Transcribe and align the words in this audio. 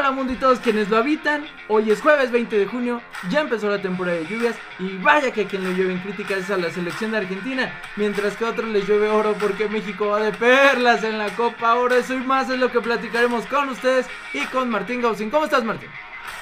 Hola 0.00 0.12
mundo 0.12 0.32
y 0.32 0.36
todos 0.36 0.60
quienes 0.60 0.88
lo 0.88 0.96
habitan. 0.96 1.44
Hoy 1.68 1.90
es 1.90 2.00
jueves 2.00 2.30
20 2.30 2.56
de 2.56 2.64
junio, 2.64 3.02
ya 3.28 3.42
empezó 3.42 3.68
la 3.68 3.82
temporada 3.82 4.16
de 4.16 4.26
lluvias 4.26 4.56
y 4.78 4.96
vaya 4.96 5.30
que 5.30 5.42
a 5.42 5.46
quien 5.46 5.62
le 5.62 5.74
llueven 5.74 5.98
críticas 5.98 6.38
es 6.38 6.50
a 6.50 6.56
la 6.56 6.70
selección 6.70 7.10
de 7.10 7.18
Argentina, 7.18 7.70
mientras 7.96 8.34
que 8.34 8.46
a 8.46 8.48
otros 8.48 8.70
les 8.70 8.88
llueve 8.88 9.10
oro 9.10 9.34
porque 9.38 9.68
México 9.68 10.06
va 10.06 10.20
de 10.20 10.32
perlas 10.32 11.04
en 11.04 11.18
la 11.18 11.28
Copa 11.36 11.74
Oro. 11.74 11.94
Eso 11.96 12.14
y 12.14 12.20
más 12.20 12.48
es 12.48 12.58
lo 12.58 12.72
que 12.72 12.80
platicaremos 12.80 13.44
con 13.44 13.68
ustedes 13.68 14.06
y 14.32 14.40
con 14.46 14.70
Martín 14.70 15.02
Gausin. 15.02 15.28
¿Cómo 15.28 15.44
estás 15.44 15.64
Martín? 15.64 15.90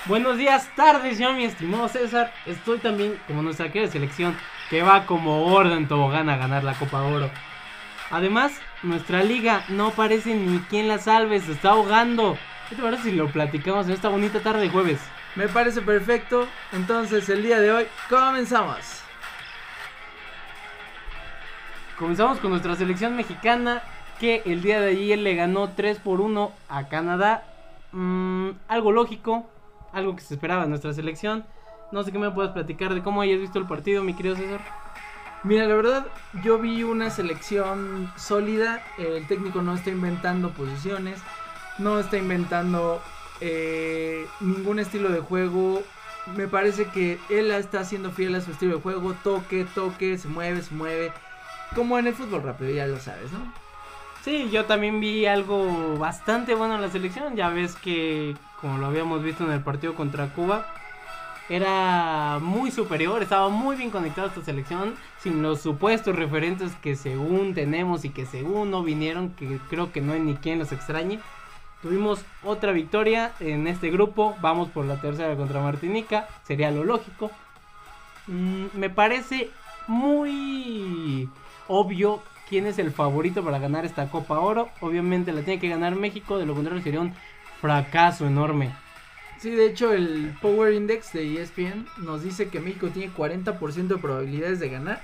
Buenos 0.06 0.38
días, 0.38 0.70
tardes, 0.77 1.18
yo 1.18 1.32
mi 1.32 1.43
estimado 1.43 1.88
César. 1.88 2.32
Estoy 2.46 2.79
también 2.79 3.18
como 3.27 3.43
nuestra 3.43 3.72
querida 3.72 3.90
selección 3.90 4.36
que 4.70 4.82
va 4.82 5.04
como 5.04 5.52
orden 5.52 5.88
tobogán 5.88 6.30
a 6.30 6.36
ganar 6.36 6.62
la 6.62 6.75
Copa 6.75 7.02
Oro. 7.02 7.29
Además, 8.12 8.52
nuestra 8.84 9.25
liga 9.25 9.64
no 9.68 9.90
parece 9.90 10.32
ni 10.36 10.61
quien 10.61 10.86
la 10.86 10.98
salve, 10.98 11.41
se 11.41 11.51
está 11.51 11.70
ahogando. 11.70 12.38
¿Qué 12.68 12.77
te 12.77 12.82
parece 12.82 13.04
si 13.04 13.12
lo 13.12 13.28
platicamos 13.32 13.86
en 13.86 13.92
esta 13.92 14.10
bonita 14.10 14.40
tarde 14.40 14.60
de 14.60 14.68
jueves? 14.68 15.00
Me 15.36 15.48
parece 15.48 15.80
perfecto. 15.80 16.46
Entonces, 16.72 17.27
el 17.30 17.42
día 17.42 17.60
de 17.60 17.72
hoy 17.72 17.86
comenzamos. 18.10 18.77
Comenzamos 21.98 22.38
con 22.41 22.50
nuestra 22.50 22.77
selección 22.77 23.16
mexicana 23.16 23.82
que 24.20 24.42
el 24.44 24.60
día 24.60 24.80
de 24.82 24.91
ayer 24.91 25.18
le 25.18 25.34
ganó 25.34 25.70
3 25.70 25.98
por 26.00 26.20
1 26.20 26.52
a 26.68 26.88
Canadá. 26.88 27.44
Mm, 27.92 28.50
algo 28.69 28.92
lógico, 28.92 29.48
algo 29.94 30.14
que 30.14 30.20
se 30.20 30.34
esperaba 30.34 30.64
en 30.64 30.70
nuestra 30.70 30.92
selección. 30.92 31.46
No 31.91 32.02
sé 32.02 32.12
qué 32.12 32.19
me 32.19 32.30
puedes 32.30 32.52
platicar 32.52 32.92
de 32.92 33.02
cómo 33.02 33.22
hayas 33.22 33.41
visto 33.41 33.58
el 33.58 33.66
partido, 33.66 34.05
mi 34.05 34.12
querido 34.12 34.36
César. 34.36 34.60
Mira, 35.42 35.64
la 35.64 35.74
verdad, 35.74 36.06
yo 36.44 36.58
vi 36.58 36.82
una 36.82 37.08
selección 37.08 38.12
sólida. 38.16 38.82
El 38.98 39.27
técnico 39.27 39.62
no 39.62 39.74
está 39.74 39.88
inventando 39.88 40.50
posiciones, 40.50 41.19
no 41.78 41.98
está 41.98 42.16
inventando 42.16 43.00
eh, 43.41 44.27
ningún 44.41 44.78
estilo 44.78 45.11
de 45.11 45.20
juego. 45.20 45.83
Me 46.36 46.47
parece 46.47 46.86
que 46.86 47.19
él 47.30 47.50
está 47.50 47.84
siendo 47.84 48.11
fiel 48.11 48.34
a 48.34 48.41
su 48.41 48.50
estilo 48.50 48.77
de 48.77 48.83
juego. 48.83 49.14
Toque, 49.22 49.66
toque, 49.75 50.19
se 50.19 50.28
mueve, 50.28 50.62
se 50.62 50.75
mueve. 50.75 51.12
Como 51.75 51.98
en 51.98 52.06
el 52.06 52.14
fútbol 52.14 52.42
rápido, 52.42 52.70
ya 52.70 52.86
lo 52.86 52.98
sabes, 52.98 53.33
¿no? 53.33 53.53
Sí, 54.22 54.50
yo 54.50 54.64
también 54.64 55.00
vi 55.00 55.27
algo 55.27 55.97
bastante 55.97 56.55
bueno 56.55 56.75
en 56.75 56.83
la 56.83 56.91
selección. 56.91 57.36
Ya 57.36 57.48
ves 57.48 57.77
que, 57.77 58.36
como 58.60 58.78
lo 58.78 58.86
habíamos 58.86 59.22
visto 59.22 59.44
en 59.44 59.53
el 59.53 59.62
partido 59.62 59.94
contra 59.94 60.28
Cuba, 60.34 60.66
era 61.48 62.38
muy 62.42 62.70
superior, 62.70 63.22
estaba 63.22 63.48
muy 63.48 63.77
bien 63.77 63.91
conectado 63.91 64.28
esta 64.28 64.44
selección, 64.44 64.94
sin 65.19 65.41
los 65.42 65.62
supuestos 65.62 66.14
referentes 66.14 66.72
que 66.83 66.94
según 66.94 67.55
tenemos 67.55 68.05
y 68.05 68.10
que 68.10 68.27
según 68.27 68.70
no 68.70 68.83
vinieron, 68.83 69.31
que 69.31 69.58
creo 69.70 69.91
que 69.91 70.03
no 70.03 70.12
hay 70.12 70.20
ni 70.20 70.34
quien 70.36 70.58
los 70.58 70.72
extrañe. 70.72 71.20
Tuvimos 71.83 72.25
otra 72.43 72.73
victoria 72.73 73.33
en 73.39 73.69
este 73.69 73.91
grupo, 73.91 74.37
vamos 74.41 74.69
por 74.71 74.84
la 74.84 75.01
tercera 75.01 75.37
contra 75.37 75.61
Martinica, 75.61 76.29
sería 76.45 76.71
lo 76.71 76.83
lógico. 76.84 77.31
Mm, 78.27 78.67
me 78.75 78.91
parece 78.91 79.51
muy 79.87 81.29
obvio 81.69 82.23
quién 82.49 82.67
es 82.67 82.79
el 82.79 82.91
favorito 82.91 83.45
para 83.45 83.59
ganar 83.59 83.84
esta 83.84 84.11
Copa 84.11 84.41
Oro. 84.41 84.71
Obviamente 84.81 85.33
la 85.33 85.43
tiene 85.43 85.61
que 85.61 85.69
ganar 85.69 85.95
México, 85.95 86.39
de 86.39 86.47
lo 86.47 86.55
contrario 86.55 86.83
sería 86.83 87.01
un 87.01 87.15
fracaso 87.61 88.27
enorme. 88.27 88.75
Sí, 89.39 89.51
de 89.51 89.67
hecho 89.67 89.93
el 89.93 90.37
Power 90.43 90.73
Index 90.75 91.12
de 91.12 91.41
ESPN 91.41 91.87
nos 91.99 92.25
dice 92.25 92.49
que 92.49 92.59
México 92.59 92.89
tiene 92.89 93.12
40% 93.12 93.87
de 93.87 93.99
probabilidades 93.99 94.59
de 94.59 94.69
ganar. 94.69 95.01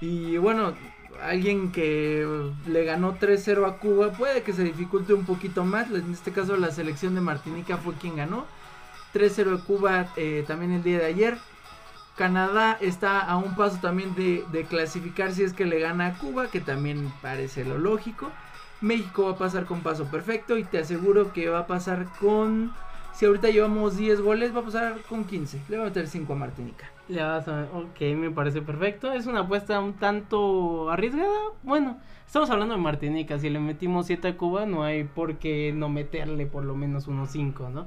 Y 0.00 0.38
bueno, 0.38 0.74
alguien 1.22 1.72
que 1.72 2.26
le 2.66 2.84
ganó 2.84 3.18
3-0 3.18 3.68
a 3.68 3.78
Cuba 3.78 4.12
puede 4.12 4.42
que 4.42 4.52
se 4.52 4.64
dificulte 4.64 5.14
un 5.14 5.24
poquito 5.24 5.64
más. 5.64 5.90
En 5.90 6.12
este 6.12 6.32
caso 6.32 6.56
la 6.56 6.70
selección 6.70 7.14
de 7.14 7.20
Martinica 7.20 7.76
fue 7.76 7.94
quien 7.94 8.16
ganó. 8.16 8.46
3-0 9.14 9.60
a 9.60 9.64
Cuba 9.64 10.08
eh, 10.16 10.44
también 10.46 10.72
el 10.72 10.82
día 10.82 10.98
de 10.98 11.06
ayer. 11.06 11.38
Canadá 12.16 12.78
está 12.80 13.20
a 13.20 13.36
un 13.36 13.56
paso 13.56 13.78
también 13.80 14.14
de, 14.14 14.44
de 14.50 14.64
clasificar 14.64 15.32
si 15.32 15.42
es 15.42 15.52
que 15.52 15.66
le 15.66 15.80
gana 15.80 16.06
a 16.06 16.18
Cuba, 16.18 16.48
que 16.48 16.60
también 16.60 17.12
parece 17.20 17.64
lo 17.64 17.78
lógico. 17.78 18.30
México 18.80 19.24
va 19.24 19.32
a 19.32 19.38
pasar 19.38 19.66
con 19.66 19.80
paso 19.80 20.06
perfecto 20.06 20.56
y 20.56 20.64
te 20.64 20.78
aseguro 20.78 21.32
que 21.32 21.48
va 21.48 21.60
a 21.60 21.66
pasar 21.66 22.06
con 22.20 22.72
si 23.16 23.24
ahorita 23.24 23.48
llevamos 23.48 23.96
10 23.96 24.20
goles, 24.20 24.54
va 24.54 24.60
a 24.60 24.64
pasar 24.64 25.00
con 25.08 25.24
15. 25.24 25.62
Le 25.70 25.78
va 25.78 25.84
a 25.84 25.86
meter 25.86 26.06
5 26.06 26.30
a 26.30 26.36
Martinica. 26.36 26.95
Le 27.08 27.22
vas 27.22 27.46
a... 27.46 27.68
Ok, 27.72 28.00
me 28.16 28.30
parece 28.30 28.62
perfecto. 28.62 29.12
Es 29.12 29.26
una 29.26 29.40
apuesta 29.40 29.78
un 29.80 29.94
tanto 29.94 30.90
arriesgada. 30.90 31.52
Bueno, 31.62 31.98
estamos 32.26 32.50
hablando 32.50 32.74
de 32.74 32.80
Martinica. 32.80 33.38
Si 33.38 33.48
le 33.48 33.60
metimos 33.60 34.06
7 34.06 34.28
a 34.28 34.36
Cuba, 34.36 34.66
no 34.66 34.82
hay 34.82 35.04
por 35.04 35.36
qué 35.36 35.72
no 35.72 35.88
meterle 35.88 36.46
por 36.46 36.64
lo 36.64 36.74
menos 36.74 37.06
unos 37.06 37.30
5, 37.30 37.70
¿no? 37.70 37.86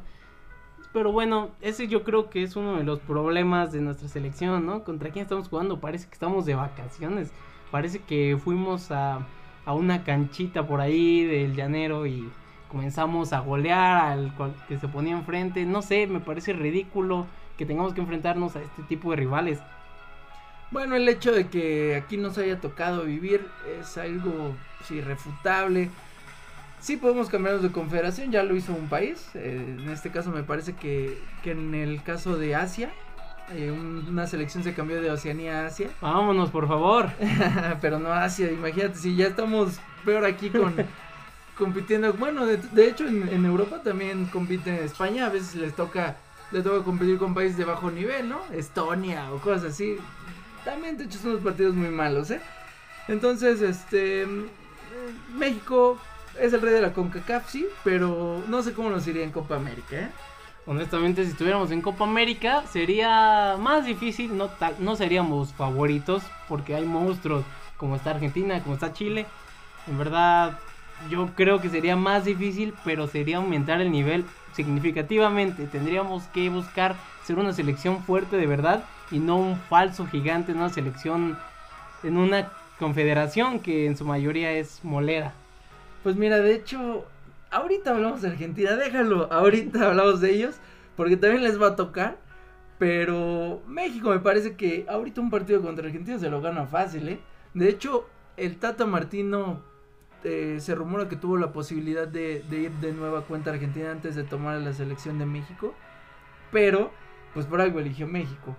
Pero 0.94 1.12
bueno, 1.12 1.50
ese 1.62 1.88
yo 1.88 2.04
creo 2.04 2.30
que 2.30 2.44
es 2.44 2.56
uno 2.56 2.78
de 2.78 2.84
los 2.84 3.00
problemas 3.00 3.72
de 3.72 3.82
nuestra 3.82 4.08
selección, 4.08 4.66
¿no? 4.66 4.84
¿Contra 4.84 5.12
quién 5.12 5.24
estamos 5.24 5.50
jugando? 5.50 5.80
Parece 5.80 6.08
que 6.08 6.14
estamos 6.14 6.46
de 6.46 6.56
vacaciones. 6.56 7.32
Parece 7.72 8.00
que 8.00 8.38
fuimos 8.42 8.90
a, 8.90 9.28
a 9.66 9.74
una 9.74 10.04
canchita 10.04 10.66
por 10.66 10.82
ahí 10.82 11.26
del 11.26 11.56
llanero 11.56 12.08
y 12.08 12.30
comenzamos 12.72 13.34
a 13.34 13.40
golear 13.40 13.98
al 13.98 14.34
que 14.68 14.80
se 14.80 14.88
ponía 14.88 15.14
enfrente. 15.14 15.66
No 15.66 15.82
sé, 15.82 16.08
me 16.08 16.22
parece 16.22 16.54
ridículo 16.54 17.28
que 17.60 17.66
tengamos 17.66 17.94
que 17.94 18.00
enfrentarnos 18.00 18.56
a 18.56 18.62
este 18.62 18.84
tipo 18.84 19.12
de 19.12 19.18
rivales. 19.18 19.60
Bueno, 20.72 20.96
el 20.96 21.10
hecho 21.10 21.34
de 21.34 21.48
que 21.48 21.98
aquí 21.98 22.16
nos 22.16 22.38
haya 22.38 22.62
tocado 22.62 23.04
vivir 23.04 23.46
es 23.78 23.98
algo 23.98 24.56
irrefutable. 24.90 25.90
Sí 26.80 26.96
podemos 26.96 27.28
cambiarnos 27.28 27.62
de 27.62 27.74
confederación, 27.74 28.32
ya 28.32 28.44
lo 28.44 28.56
hizo 28.56 28.74
un 28.74 28.88
país. 28.88 29.30
Eh, 29.34 29.76
en 29.78 29.90
este 29.90 30.10
caso 30.10 30.32
me 30.32 30.44
parece 30.44 30.74
que, 30.74 31.22
que 31.44 31.52
en 31.52 31.76
el 31.76 32.02
caso 32.02 32.38
de 32.38 32.56
Asia, 32.56 32.94
eh, 33.54 33.72
una 33.72 34.26
selección 34.26 34.64
se 34.64 34.74
cambió 34.74 35.02
de 35.02 35.12
Oceanía 35.12 35.64
a 35.64 35.66
Asia. 35.66 35.90
Vámonos, 36.02 36.52
por 36.52 36.66
favor. 36.66 37.10
Pero 37.82 38.00
no 38.00 38.14
Asia, 38.14 38.50
imagínate, 38.50 38.96
si 38.96 39.18
ya 39.18 39.28
estamos 39.28 39.82
peor 40.06 40.24
aquí 40.24 40.50
con, 40.50 40.74
compitiendo. 41.58 42.14
Bueno, 42.14 42.46
de, 42.46 42.88
hecho 42.88 43.06
en, 43.06 43.44
Europa 43.44 43.82
también 43.84 44.28
compite 44.28 44.86
España, 44.86 45.26
a 45.26 45.30
veces 45.30 45.56
les 45.56 45.76
toca, 45.76 46.16
les 46.52 46.64
toca 46.64 46.84
competir 46.84 47.18
con 47.18 47.34
países 47.34 47.58
de 47.58 47.66
bajo 47.66 47.92
nivel, 47.92 48.30
¿no? 48.30 48.42
Estonia 48.54 49.32
o 49.32 49.40
cosas 49.40 49.72
así. 49.72 49.98
También 50.66 50.98
de 50.98 51.06
hecho 51.06 51.20
son 51.20 51.34
los 51.34 51.42
partidos 51.42 51.76
muy 51.76 51.90
malos, 51.90 52.32
¿eh? 52.32 52.42
Entonces, 53.08 53.62
este 53.62 54.28
México 55.36 55.98
es 56.40 56.54
el 56.54 56.62
rey 56.62 56.74
de 56.74 56.82
la 56.82 56.94
CONCACAF, 56.94 57.50
sí, 57.50 57.68
pero 57.84 58.44
no 58.48 58.62
sé 58.62 58.74
cómo 58.74 58.90
nos 58.90 59.08
iría 59.08 59.24
en 59.24 59.32
Copa 59.32 59.56
América, 59.56 59.96
¿eh? 59.96 60.10
Honestamente, 60.66 61.24
si 61.24 61.32
estuviéramos 61.32 61.72
en 61.72 61.82
Copa 61.82 62.04
América 62.04 62.64
sería 62.72 63.56
más 63.60 63.86
difícil, 63.86 64.38
no, 64.38 64.52
no 64.78 64.96
seríamos 64.96 65.52
favoritos 65.54 66.22
porque 66.48 66.76
hay 66.76 66.86
monstruos 66.86 67.44
como 67.78 67.96
está 67.96 68.12
Argentina, 68.12 68.62
como 68.62 68.76
está 68.76 68.94
Chile. 68.94 69.26
En 69.88 69.98
verdad, 69.98 70.60
yo 71.10 71.30
creo 71.36 71.60
que 71.60 71.70
sería 71.70 71.96
más 71.96 72.26
difícil, 72.26 72.76
pero 72.84 73.08
sería 73.08 73.38
aumentar 73.38 73.82
el 73.82 73.92
nivel 73.92 74.26
significativamente. 74.64 75.68
Tendríamos 75.68 76.24
que 76.34 76.50
buscar 76.50 76.98
ser 77.24 77.40
una 77.40 77.54
selección 77.54 78.04
fuerte 78.04 78.36
de 78.36 78.46
verdad 78.46 78.84
y 79.10 79.20
no 79.20 79.38
un 79.38 79.56
falso 79.56 80.06
gigante 80.06 80.52
en 80.52 80.58
una 80.58 80.68
selección, 80.68 81.38
en 82.04 82.18
una 82.18 82.52
confederación 82.78 83.62
que 83.62 83.86
en 83.86 83.96
su 83.96 84.04
mayoría 84.04 84.52
es 84.52 84.84
molera. 84.84 85.32
Pues 86.04 86.18
mira, 86.18 86.40
de 86.40 86.56
hecho, 86.56 87.06
ahorita 87.52 87.92
hablamos 87.92 88.22
de 88.22 88.28
Argentina, 88.28 88.76
déjalo, 88.76 89.32
ahorita 89.32 89.88
hablamos 89.88 90.20
de 90.20 90.32
ellos, 90.32 90.56
porque 90.98 91.16
también 91.16 91.44
les 91.44 91.62
va 91.62 91.68
a 91.68 91.76
tocar. 91.78 92.18
Pero 92.80 93.62
México 93.66 94.10
me 94.10 94.20
parece 94.20 94.56
que 94.56 94.86
ahorita 94.90 95.22
un 95.22 95.30
partido 95.30 95.62
contra 95.62 95.86
Argentina 95.86 96.20
se 96.20 96.30
lo 96.30 96.42
gana 96.42 96.66
fácil, 96.66 97.08
¿eh? 97.08 97.20
De 97.54 97.70
hecho, 97.70 98.10
el 98.36 98.58
Tata 98.58 98.86
Martino 98.86 99.62
eh, 100.24 100.58
se 100.60 100.76
rumora 100.76 101.08
que 101.08 101.16
tuvo 101.16 101.38
la 101.38 101.54
posibilidad 101.54 102.08
de, 102.08 102.44
ir 102.52 102.72
de 102.72 102.92
nueva 102.92 103.22
cuenta 103.24 103.52
a 103.52 103.54
Argentina 103.54 103.92
antes 103.92 104.16
de 104.16 104.24
tomar 104.24 104.60
la 104.60 104.74
selección 104.74 105.18
de 105.18 105.26
México. 105.26 105.74
Pero, 106.52 106.92
pues 107.34 107.46
por 107.46 107.62
algo 107.62 107.80
eligió 107.80 108.08
México. 108.08 108.56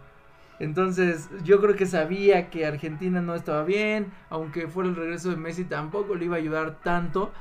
Entonces, 0.58 1.28
yo 1.42 1.60
creo 1.60 1.74
que 1.74 1.86
sabía 1.86 2.50
que 2.50 2.66
Argentina 2.66 3.20
no 3.20 3.34
estaba 3.34 3.64
bien. 3.64 4.12
Aunque 4.30 4.68
fuera 4.68 4.88
el 4.88 4.96
regreso 4.96 5.30
de 5.30 5.36
Messi, 5.36 5.64
tampoco 5.64 6.14
le 6.14 6.26
iba 6.26 6.36
a 6.36 6.38
ayudar 6.38 6.80
tanto. 6.82 7.32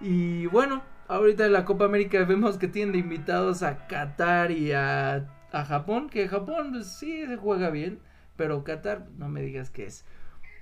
Y 0.00 0.46
bueno, 0.46 0.82
ahorita 1.08 1.46
en 1.46 1.52
la 1.52 1.64
Copa 1.64 1.86
América 1.86 2.22
vemos 2.24 2.58
que 2.58 2.68
tienen 2.68 2.96
invitados 2.96 3.62
a 3.62 3.86
Qatar 3.86 4.50
y 4.52 4.72
a, 4.72 5.28
a 5.52 5.64
Japón. 5.64 6.08
Que 6.08 6.28
Japón, 6.28 6.70
pues, 6.72 6.98
sí 6.98 7.26
se 7.26 7.36
juega 7.36 7.70
bien. 7.70 8.00
Pero 8.36 8.64
Qatar, 8.64 9.06
no 9.18 9.28
me 9.28 9.42
digas 9.42 9.70
que 9.70 9.86
es. 9.86 10.06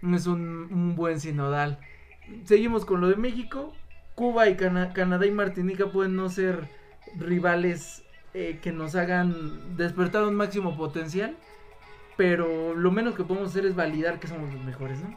Es 0.02 0.26
un, 0.26 0.68
un 0.70 0.96
buen 0.96 1.20
sinodal 1.20 1.78
seguimos 2.44 2.84
con 2.84 3.00
lo 3.00 3.08
de 3.08 3.16
México. 3.16 3.72
Cuba 4.14 4.48
y 4.48 4.56
Canadá 4.56 5.26
y 5.26 5.30
Martinica 5.30 5.86
pueden 5.86 6.16
no 6.16 6.28
ser 6.28 6.68
rivales 7.16 8.04
eh, 8.32 8.58
que 8.62 8.72
nos 8.72 8.94
hagan 8.94 9.76
despertar 9.76 10.24
un 10.24 10.34
máximo 10.34 10.76
potencial. 10.76 11.36
Pero 12.16 12.74
lo 12.74 12.90
menos 12.92 13.14
que 13.14 13.24
podemos 13.24 13.50
hacer 13.50 13.66
es 13.66 13.74
validar 13.74 14.20
que 14.20 14.28
somos 14.28 14.52
los 14.52 14.62
mejores, 14.62 15.00
¿no? 15.00 15.16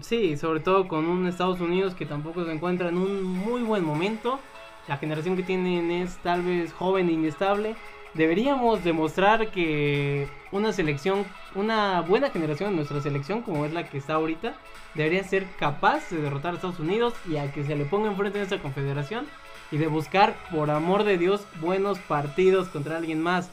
Sí, 0.00 0.36
sobre 0.36 0.60
todo 0.60 0.88
con 0.88 1.06
un 1.06 1.26
Estados 1.26 1.60
Unidos 1.60 1.94
que 1.94 2.06
tampoco 2.06 2.44
se 2.44 2.52
encuentra 2.52 2.88
en 2.88 2.98
un 2.98 3.22
muy 3.22 3.62
buen 3.62 3.84
momento. 3.84 4.38
la 4.86 4.96
generación 4.96 5.36
que 5.36 5.42
tienen 5.42 5.90
es 5.90 6.16
tal 6.18 6.42
vez 6.42 6.72
joven 6.72 7.10
e 7.10 7.12
inestable. 7.12 7.76
Deberíamos 8.14 8.82
demostrar 8.84 9.50
que 9.50 10.28
una 10.50 10.72
selección, 10.72 11.24
una 11.54 12.00
buena 12.00 12.30
generación 12.30 12.70
de 12.70 12.76
nuestra 12.76 13.00
selección, 13.00 13.42
como 13.42 13.64
es 13.64 13.72
la 13.72 13.88
que 13.88 13.98
está 13.98 14.14
ahorita, 14.14 14.54
debería 14.94 15.22
ser 15.24 15.46
capaz 15.58 16.10
de 16.10 16.22
derrotar 16.22 16.52
a 16.52 16.56
Estados 16.56 16.80
Unidos 16.80 17.14
y 17.28 17.36
a 17.36 17.52
que 17.52 17.64
se 17.64 17.76
le 17.76 17.84
ponga 17.84 18.08
enfrente 18.08 18.38
de 18.38 18.44
esta 18.44 18.58
confederación 18.58 19.26
y 19.70 19.76
de 19.76 19.86
buscar, 19.86 20.34
por 20.50 20.70
amor 20.70 21.04
de 21.04 21.18
Dios, 21.18 21.46
buenos 21.60 21.98
partidos 21.98 22.68
contra 22.68 22.96
alguien 22.96 23.20
más. 23.20 23.50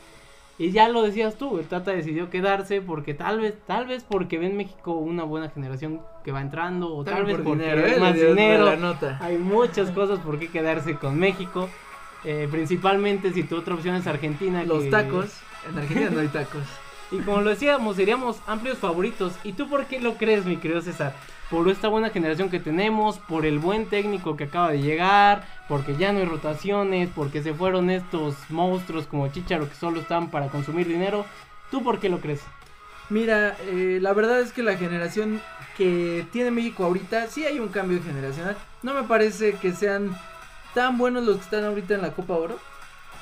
Y 0.57 0.71
ya 0.71 0.87
lo 0.87 1.01
decías 1.03 1.35
tú, 1.35 1.59
el 1.59 1.65
Tata 1.65 1.91
decidió 1.91 2.29
quedarse 2.29 2.81
porque 2.81 3.13
tal 3.13 3.41
vez, 3.41 3.55
tal 3.67 3.87
vez 3.87 4.05
porque 4.07 4.37
ve 4.37 4.45
en 4.45 4.55
México 4.55 4.93
una 4.93 5.23
buena 5.23 5.49
generación 5.49 5.99
que 6.23 6.31
va 6.31 6.39
entrando, 6.39 6.95
o 6.95 7.03
tal, 7.03 7.25
vez 7.25 7.35
porque 7.35 7.49
dinero, 7.51 7.85
hay 7.85 7.91
¿eh? 7.91 7.99
más 7.99 8.13
dinero. 8.13 8.97
Hay 9.19 9.37
muchas 9.37 9.91
cosas 9.91 10.19
por 10.19 10.39
qué 10.39 10.47
quedarse 10.47 10.95
con 10.95 11.19
México. 11.19 11.69
Eh, 12.25 12.47
principalmente 12.49 13.31
si 13.33 13.43
tu 13.43 13.55
otra 13.57 13.75
opción 13.75 13.95
es 13.95 14.07
Argentina. 14.07 14.63
Los 14.63 14.83
que- 14.83 14.89
tacos. 14.89 15.29
En 15.69 15.77
Argentina 15.77 16.09
no 16.11 16.19
hay 16.19 16.27
tacos. 16.27 16.63
Y 17.11 17.19
como 17.19 17.39
lo 17.41 17.51
decíamos, 17.51 17.97
seríamos 17.97 18.37
amplios 18.47 18.79
favoritos. 18.79 19.33
¿Y 19.43 19.53
tú 19.53 19.69
por 19.69 19.85
qué 19.85 19.99
lo 19.99 20.15
crees, 20.15 20.43
mi 20.43 20.57
querido 20.57 20.81
César? 20.81 21.15
Por 21.51 21.69
esta 21.69 21.87
buena 21.87 22.09
generación 22.09 22.49
que 22.49 22.59
tenemos, 22.59 23.19
por 23.19 23.45
el 23.45 23.59
buen 23.59 23.85
técnico 23.85 24.35
que 24.35 24.45
acaba 24.45 24.71
de 24.71 24.81
llegar, 24.81 25.47
porque 25.69 25.95
ya 25.95 26.11
no 26.11 26.17
hay 26.19 26.25
rotaciones, 26.25 27.07
porque 27.15 27.43
se 27.43 27.53
fueron 27.53 27.91
estos 27.91 28.33
monstruos 28.49 29.05
como 29.05 29.27
Chicharo 29.27 29.69
que 29.69 29.75
solo 29.75 29.99
están 30.01 30.31
para 30.31 30.47
consumir 30.47 30.87
dinero. 30.87 31.27
¿Tú 31.69 31.83
por 31.83 31.99
qué 31.99 32.09
lo 32.09 32.19
crees? 32.21 32.41
Mira, 33.11 33.55
eh, 33.67 33.99
la 34.01 34.13
verdad 34.13 34.39
es 34.39 34.51
que 34.51 34.63
la 34.63 34.75
generación 34.75 35.39
que 35.77 36.25
tiene 36.33 36.49
México 36.49 36.85
ahorita, 36.85 37.27
sí 37.27 37.45
hay 37.45 37.59
un 37.59 37.67
cambio 37.67 38.01
generacional. 38.03 38.57
No 38.81 38.95
me 38.95 39.03
parece 39.03 39.53
que 39.53 39.73
sean 39.73 40.17
tan 40.75 40.97
buenos 40.97 41.23
los 41.23 41.37
que 41.37 41.43
están 41.43 41.63
ahorita 41.63 41.95
en 41.95 42.01
la 42.01 42.11
Copa 42.11 42.35
Oro. 42.35 42.59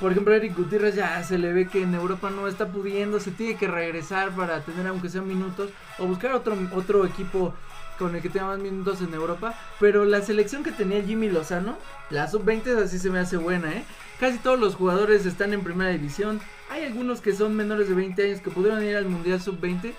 Por 0.01 0.11
ejemplo, 0.11 0.33
Eric 0.33 0.57
Gutiérrez 0.57 0.95
ya 0.95 1.23
se 1.23 1.37
le 1.37 1.53
ve 1.53 1.67
que 1.67 1.83
en 1.83 1.93
Europa 1.93 2.31
no 2.31 2.47
está 2.47 2.67
pudiendo, 2.67 3.19
se 3.19 3.31
tiene 3.31 3.55
que 3.55 3.67
regresar 3.67 4.31
para 4.31 4.59
tener 4.61 4.87
aunque 4.87 5.07
sean 5.07 5.27
minutos 5.27 5.69
o 5.99 6.07
buscar 6.07 6.33
otro, 6.33 6.57
otro 6.73 7.05
equipo 7.05 7.53
con 7.99 8.15
el 8.15 8.23
que 8.23 8.29
tenga 8.29 8.47
más 8.47 8.59
minutos 8.59 9.01
en 9.01 9.13
Europa. 9.13 9.53
Pero 9.79 10.03
la 10.03 10.21
selección 10.21 10.63
que 10.63 10.71
tenía 10.71 11.03
Jimmy 11.03 11.29
Lozano, 11.29 11.77
la 12.09 12.27
sub-20 12.27 12.83
así 12.83 12.97
se 12.97 13.11
me 13.11 13.19
hace 13.19 13.37
buena, 13.37 13.71
¿eh? 13.71 13.85
Casi 14.19 14.39
todos 14.39 14.59
los 14.59 14.73
jugadores 14.75 15.25
están 15.27 15.53
en 15.53 15.63
primera 15.63 15.91
división. 15.91 16.41
Hay 16.71 16.83
algunos 16.83 17.21
que 17.21 17.33
son 17.33 17.55
menores 17.55 17.87
de 17.87 17.93
20 17.93 18.23
años 18.23 18.41
que 18.41 18.49
pudieron 18.49 18.83
ir 18.83 18.97
al 18.97 19.05
Mundial 19.05 19.39
sub-20 19.39 19.93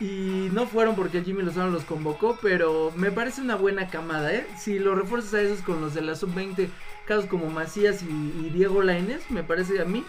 y 0.00 0.48
no 0.52 0.66
fueron 0.66 0.96
porque 0.96 1.22
Jimmy 1.22 1.42
Lozano 1.42 1.70
los 1.70 1.84
convocó, 1.84 2.38
pero 2.42 2.92
me 2.96 3.12
parece 3.12 3.40
una 3.40 3.56
buena 3.56 3.88
camada, 3.88 4.32
¿eh? 4.32 4.46
Si 4.58 4.78
lo 4.78 4.94
refuerzas 4.94 5.34
a 5.34 5.42
esos 5.42 5.60
con 5.62 5.80
los 5.80 5.94
de 5.94 6.02
la 6.02 6.16
sub-20, 6.16 6.68
casos 7.06 7.26
como 7.26 7.46
Macías 7.50 8.02
y, 8.02 8.50
Diego 8.50 8.82
Lainez, 8.82 9.30
me 9.30 9.42
parece 9.42 9.80
a 9.80 9.84
mí 9.84 10.04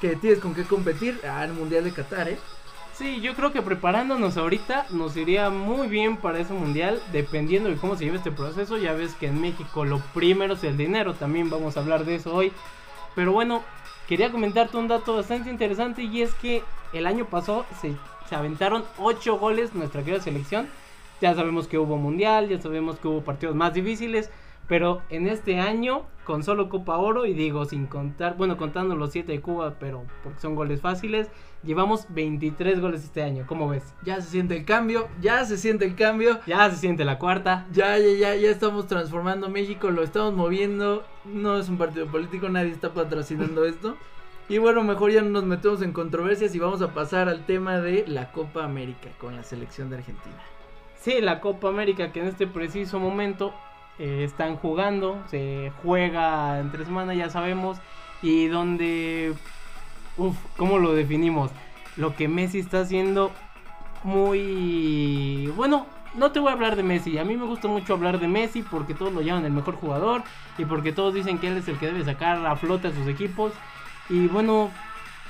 que 0.00 0.16
tienes 0.16 0.38
con 0.38 0.54
qué 0.54 0.64
competir 0.64 1.20
al 1.26 1.52
Mundial 1.52 1.84
de 1.84 1.92
Qatar, 1.92 2.28
¿eh? 2.28 2.38
Sí, 2.94 3.20
yo 3.20 3.34
creo 3.34 3.52
que 3.52 3.62
preparándonos 3.62 4.36
ahorita 4.36 4.86
nos 4.90 5.16
iría 5.16 5.50
muy 5.50 5.86
bien 5.86 6.16
para 6.16 6.40
ese 6.40 6.52
mundial, 6.52 7.00
dependiendo 7.12 7.68
de 7.68 7.76
cómo 7.76 7.96
se 7.96 8.04
lleve 8.04 8.16
este 8.16 8.32
proceso. 8.32 8.76
Ya 8.76 8.92
ves 8.92 9.14
que 9.14 9.28
en 9.28 9.40
México 9.40 9.84
lo 9.84 10.00
primero 10.14 10.54
es 10.54 10.64
el 10.64 10.76
dinero, 10.76 11.14
también 11.14 11.48
vamos 11.48 11.76
a 11.76 11.80
hablar 11.80 12.04
de 12.04 12.16
eso 12.16 12.34
hoy. 12.34 12.52
Pero 13.14 13.30
bueno, 13.30 13.62
quería 14.08 14.32
comentarte 14.32 14.76
un 14.76 14.88
dato 14.88 15.14
bastante 15.14 15.48
interesante 15.48 16.02
y 16.02 16.22
es 16.22 16.34
que 16.34 16.64
el 16.92 17.06
año 17.06 17.26
pasado 17.26 17.66
se, 17.80 17.94
se 18.28 18.36
aventaron 18.36 18.84
8 18.98 19.38
goles 19.38 19.74
nuestra 19.74 20.02
querida 20.02 20.20
selección. 20.20 20.68
Ya 21.20 21.34
sabemos 21.34 21.66
que 21.66 21.78
hubo 21.78 21.96
mundial, 21.96 22.48
ya 22.48 22.60
sabemos 22.60 22.98
que 22.98 23.08
hubo 23.08 23.22
partidos 23.22 23.56
más 23.56 23.74
difíciles, 23.74 24.30
pero 24.68 25.02
en 25.10 25.26
este 25.26 25.58
año 25.58 26.02
con 26.24 26.42
solo 26.42 26.68
Copa 26.68 26.98
Oro 26.98 27.24
y 27.24 27.32
digo 27.32 27.64
sin 27.64 27.86
contar, 27.86 28.36
bueno, 28.36 28.58
contando 28.58 28.94
los 28.94 29.12
7 29.12 29.32
de 29.32 29.40
Cuba, 29.40 29.76
pero 29.80 30.04
porque 30.22 30.38
son 30.40 30.54
goles 30.54 30.82
fáciles, 30.82 31.28
llevamos 31.64 32.06
23 32.10 32.80
goles 32.80 33.02
este 33.02 33.22
año, 33.22 33.44
¿cómo 33.48 33.66
ves? 33.66 33.94
Ya 34.04 34.20
se 34.20 34.30
siente 34.30 34.56
el 34.58 34.66
cambio, 34.66 35.08
ya 35.22 35.44
se 35.46 35.56
siente 35.56 35.86
el 35.86 35.94
cambio. 35.96 36.38
Ya 36.46 36.70
se 36.70 36.76
siente 36.76 37.06
la 37.06 37.18
cuarta. 37.18 37.66
Ya, 37.72 37.96
ya, 37.98 38.12
ya, 38.12 38.36
ya 38.36 38.50
estamos 38.50 38.86
transformando 38.86 39.48
México, 39.48 39.90
lo 39.90 40.02
estamos 40.02 40.34
moviendo. 40.34 41.02
No 41.24 41.58
es 41.58 41.70
un 41.70 41.78
partido 41.78 42.06
político, 42.06 42.50
nadie 42.50 42.72
está 42.72 42.92
patrocinando 42.92 43.64
esto. 43.64 43.96
Y 44.50 44.56
bueno, 44.56 44.82
mejor 44.82 45.10
ya 45.10 45.20
no 45.20 45.28
nos 45.28 45.44
metemos 45.44 45.82
en 45.82 45.92
controversias 45.92 46.54
y 46.54 46.58
vamos 46.58 46.80
a 46.80 46.94
pasar 46.94 47.28
al 47.28 47.44
tema 47.44 47.80
de 47.80 48.06
la 48.06 48.32
Copa 48.32 48.64
América 48.64 49.10
con 49.18 49.36
la 49.36 49.42
selección 49.42 49.90
de 49.90 49.96
Argentina. 49.96 50.36
Sí, 50.98 51.20
la 51.20 51.40
Copa 51.40 51.68
América 51.68 52.12
que 52.12 52.20
en 52.20 52.28
este 52.28 52.46
preciso 52.46 52.98
momento 52.98 53.52
eh, 53.98 54.24
están 54.24 54.56
jugando, 54.56 55.22
se 55.28 55.70
juega 55.82 56.60
entre 56.60 56.86
semana, 56.86 57.12
ya 57.12 57.28
sabemos, 57.28 57.76
y 58.22 58.46
donde, 58.46 59.34
uff, 60.16 60.36
¿cómo 60.56 60.78
lo 60.78 60.94
definimos? 60.94 61.50
Lo 61.98 62.16
que 62.16 62.26
Messi 62.26 62.60
está 62.60 62.80
haciendo 62.80 63.32
muy... 64.02 65.52
Bueno, 65.56 65.86
no 66.14 66.32
te 66.32 66.40
voy 66.40 66.48
a 66.48 66.52
hablar 66.54 66.74
de 66.76 66.82
Messi, 66.82 67.18
a 67.18 67.24
mí 67.24 67.36
me 67.36 67.44
gusta 67.44 67.68
mucho 67.68 67.92
hablar 67.92 68.18
de 68.18 68.28
Messi 68.28 68.62
porque 68.62 68.94
todos 68.94 69.12
lo 69.12 69.20
llaman 69.20 69.44
el 69.44 69.52
mejor 69.52 69.74
jugador 69.74 70.22
y 70.56 70.64
porque 70.64 70.92
todos 70.92 71.12
dicen 71.12 71.38
que 71.38 71.48
él 71.48 71.58
es 71.58 71.68
el 71.68 71.78
que 71.78 71.86
debe 71.86 72.02
sacar 72.02 72.46
a 72.46 72.56
flote 72.56 72.88
a 72.88 72.94
sus 72.94 73.06
equipos. 73.08 73.52
Y 74.08 74.26
bueno, 74.26 74.70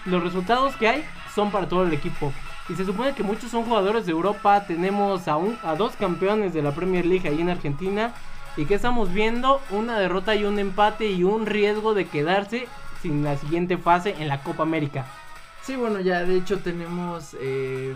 los 0.04 0.22
resultados 0.22 0.76
que 0.76 0.88
hay 0.88 1.04
son 1.34 1.50
para 1.50 1.68
todo 1.68 1.84
el 1.84 1.92
equipo. 1.92 2.32
Y 2.68 2.74
se 2.74 2.84
supone 2.84 3.14
que 3.14 3.22
muchos 3.22 3.50
son 3.50 3.64
jugadores 3.64 4.06
de 4.06 4.12
Europa. 4.12 4.64
Tenemos 4.66 5.26
a, 5.26 5.38
a 5.62 5.74
dos 5.74 5.96
campeones 5.96 6.52
de 6.52 6.62
la 6.62 6.72
Premier 6.72 7.06
League 7.06 7.28
ahí 7.28 7.40
en 7.40 7.50
Argentina. 7.50 8.12
¿Y 8.56 8.66
que 8.66 8.74
estamos 8.74 9.12
viendo? 9.12 9.60
Una 9.70 9.98
derrota 9.98 10.34
y 10.34 10.44
un 10.44 10.58
empate 10.58 11.10
y 11.10 11.24
un 11.24 11.46
riesgo 11.46 11.94
de 11.94 12.06
quedarse 12.06 12.66
sin 13.00 13.24
la 13.24 13.36
siguiente 13.36 13.78
fase 13.78 14.16
en 14.18 14.28
la 14.28 14.42
Copa 14.42 14.64
América. 14.64 15.06
Sí, 15.62 15.76
bueno, 15.76 16.00
ya 16.00 16.24
de 16.24 16.36
hecho 16.36 16.58
tenemos 16.58 17.36
eh, 17.40 17.94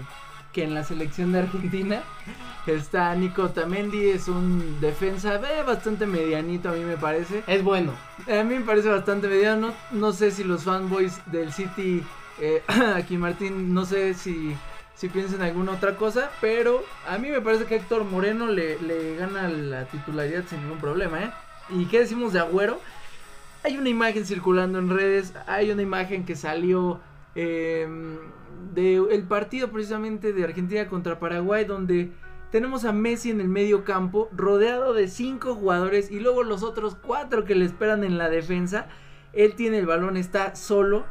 que 0.52 0.64
en 0.64 0.74
la 0.74 0.84
selección 0.84 1.32
de 1.32 1.40
Argentina 1.40 2.02
está 2.66 3.14
Nico 3.14 3.48
Tamendi, 3.50 4.10
es 4.10 4.28
un 4.28 4.80
defensa 4.80 5.36
eh, 5.36 5.62
bastante 5.66 6.06
medianito 6.06 6.68
a 6.68 6.72
mí 6.72 6.84
me 6.84 6.96
parece. 6.96 7.42
Es 7.46 7.64
bueno. 7.64 7.92
A 8.28 8.44
mí 8.44 8.54
me 8.54 8.64
parece 8.64 8.88
bastante 8.88 9.28
mediano. 9.28 9.72
No 9.90 10.12
sé 10.12 10.30
si 10.30 10.44
los 10.44 10.64
fanboys 10.64 11.20
del 11.26 11.52
City, 11.52 12.02
eh, 12.40 12.62
aquí 12.94 13.16
Martín, 13.16 13.74
no 13.74 13.84
sé 13.84 14.14
si, 14.14 14.54
si 14.94 15.08
piensan 15.08 15.42
alguna 15.42 15.72
otra 15.72 15.96
cosa, 15.96 16.30
pero 16.40 16.84
a 17.08 17.18
mí 17.18 17.30
me 17.30 17.40
parece 17.40 17.64
que 17.64 17.76
Héctor 17.76 18.04
Moreno 18.04 18.46
le, 18.46 18.80
le 18.80 19.16
gana 19.16 19.48
la 19.48 19.86
titularidad 19.86 20.44
sin 20.46 20.60
ningún 20.62 20.78
problema, 20.78 21.22
¿eh? 21.22 21.30
¿Y 21.70 21.86
qué 21.86 22.00
decimos 22.00 22.32
de 22.32 22.40
Agüero? 22.40 22.80
Hay 23.64 23.78
una 23.78 23.88
imagen 23.88 24.26
circulando 24.26 24.78
en 24.78 24.90
redes, 24.90 25.32
hay 25.46 25.70
una 25.70 25.82
imagen 25.82 26.24
que 26.24 26.34
salió 26.34 27.00
eh, 27.34 27.86
del 28.74 29.24
partido 29.24 29.70
precisamente 29.70 30.32
de 30.32 30.44
Argentina 30.44 30.88
contra 30.88 31.18
Paraguay, 31.18 31.64
donde 31.64 32.12
tenemos 32.50 32.84
a 32.84 32.92
Messi 32.92 33.30
en 33.30 33.40
el 33.40 33.48
medio 33.48 33.82
campo, 33.84 34.28
rodeado 34.32 34.92
de 34.92 35.08
cinco 35.08 35.54
jugadores 35.54 36.10
y 36.10 36.20
luego 36.20 36.42
los 36.42 36.62
otros 36.62 36.94
cuatro 36.94 37.44
que 37.44 37.54
le 37.54 37.64
esperan 37.64 38.04
en 38.04 38.18
la 38.18 38.28
defensa. 38.28 38.88
Él 39.32 39.54
tiene 39.54 39.78
el 39.78 39.86
balón, 39.86 40.16
está 40.16 40.54
solo 40.54 41.06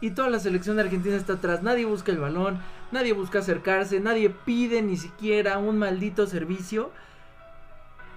y 0.00 0.12
toda 0.12 0.30
la 0.30 0.38
selección 0.38 0.76
de 0.76 0.82
Argentina 0.82 1.16
está 1.16 1.34
atrás. 1.34 1.62
Nadie 1.62 1.84
busca 1.84 2.10
el 2.10 2.18
balón, 2.18 2.60
nadie 2.90 3.12
busca 3.12 3.40
acercarse, 3.40 4.00
nadie 4.00 4.30
pide 4.30 4.80
ni 4.80 4.96
siquiera 4.96 5.58
un 5.58 5.78
maldito 5.78 6.26
servicio. 6.26 6.90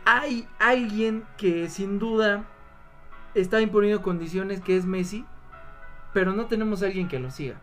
Hay 0.05 0.47
alguien 0.57 1.25
que 1.38 1.69
sin 1.69 2.00
duda 2.00 2.45
está 3.33 3.61
imponiendo 3.61 4.01
condiciones 4.01 4.61
que 4.61 4.77
es 4.77 4.85
Messi, 4.85 5.25
pero 6.13 6.33
no 6.33 6.45
tenemos 6.45 6.83
a 6.83 6.88
alguien 6.88 7.07
que 7.07 7.19
lo 7.19 7.31
siga. 7.31 7.59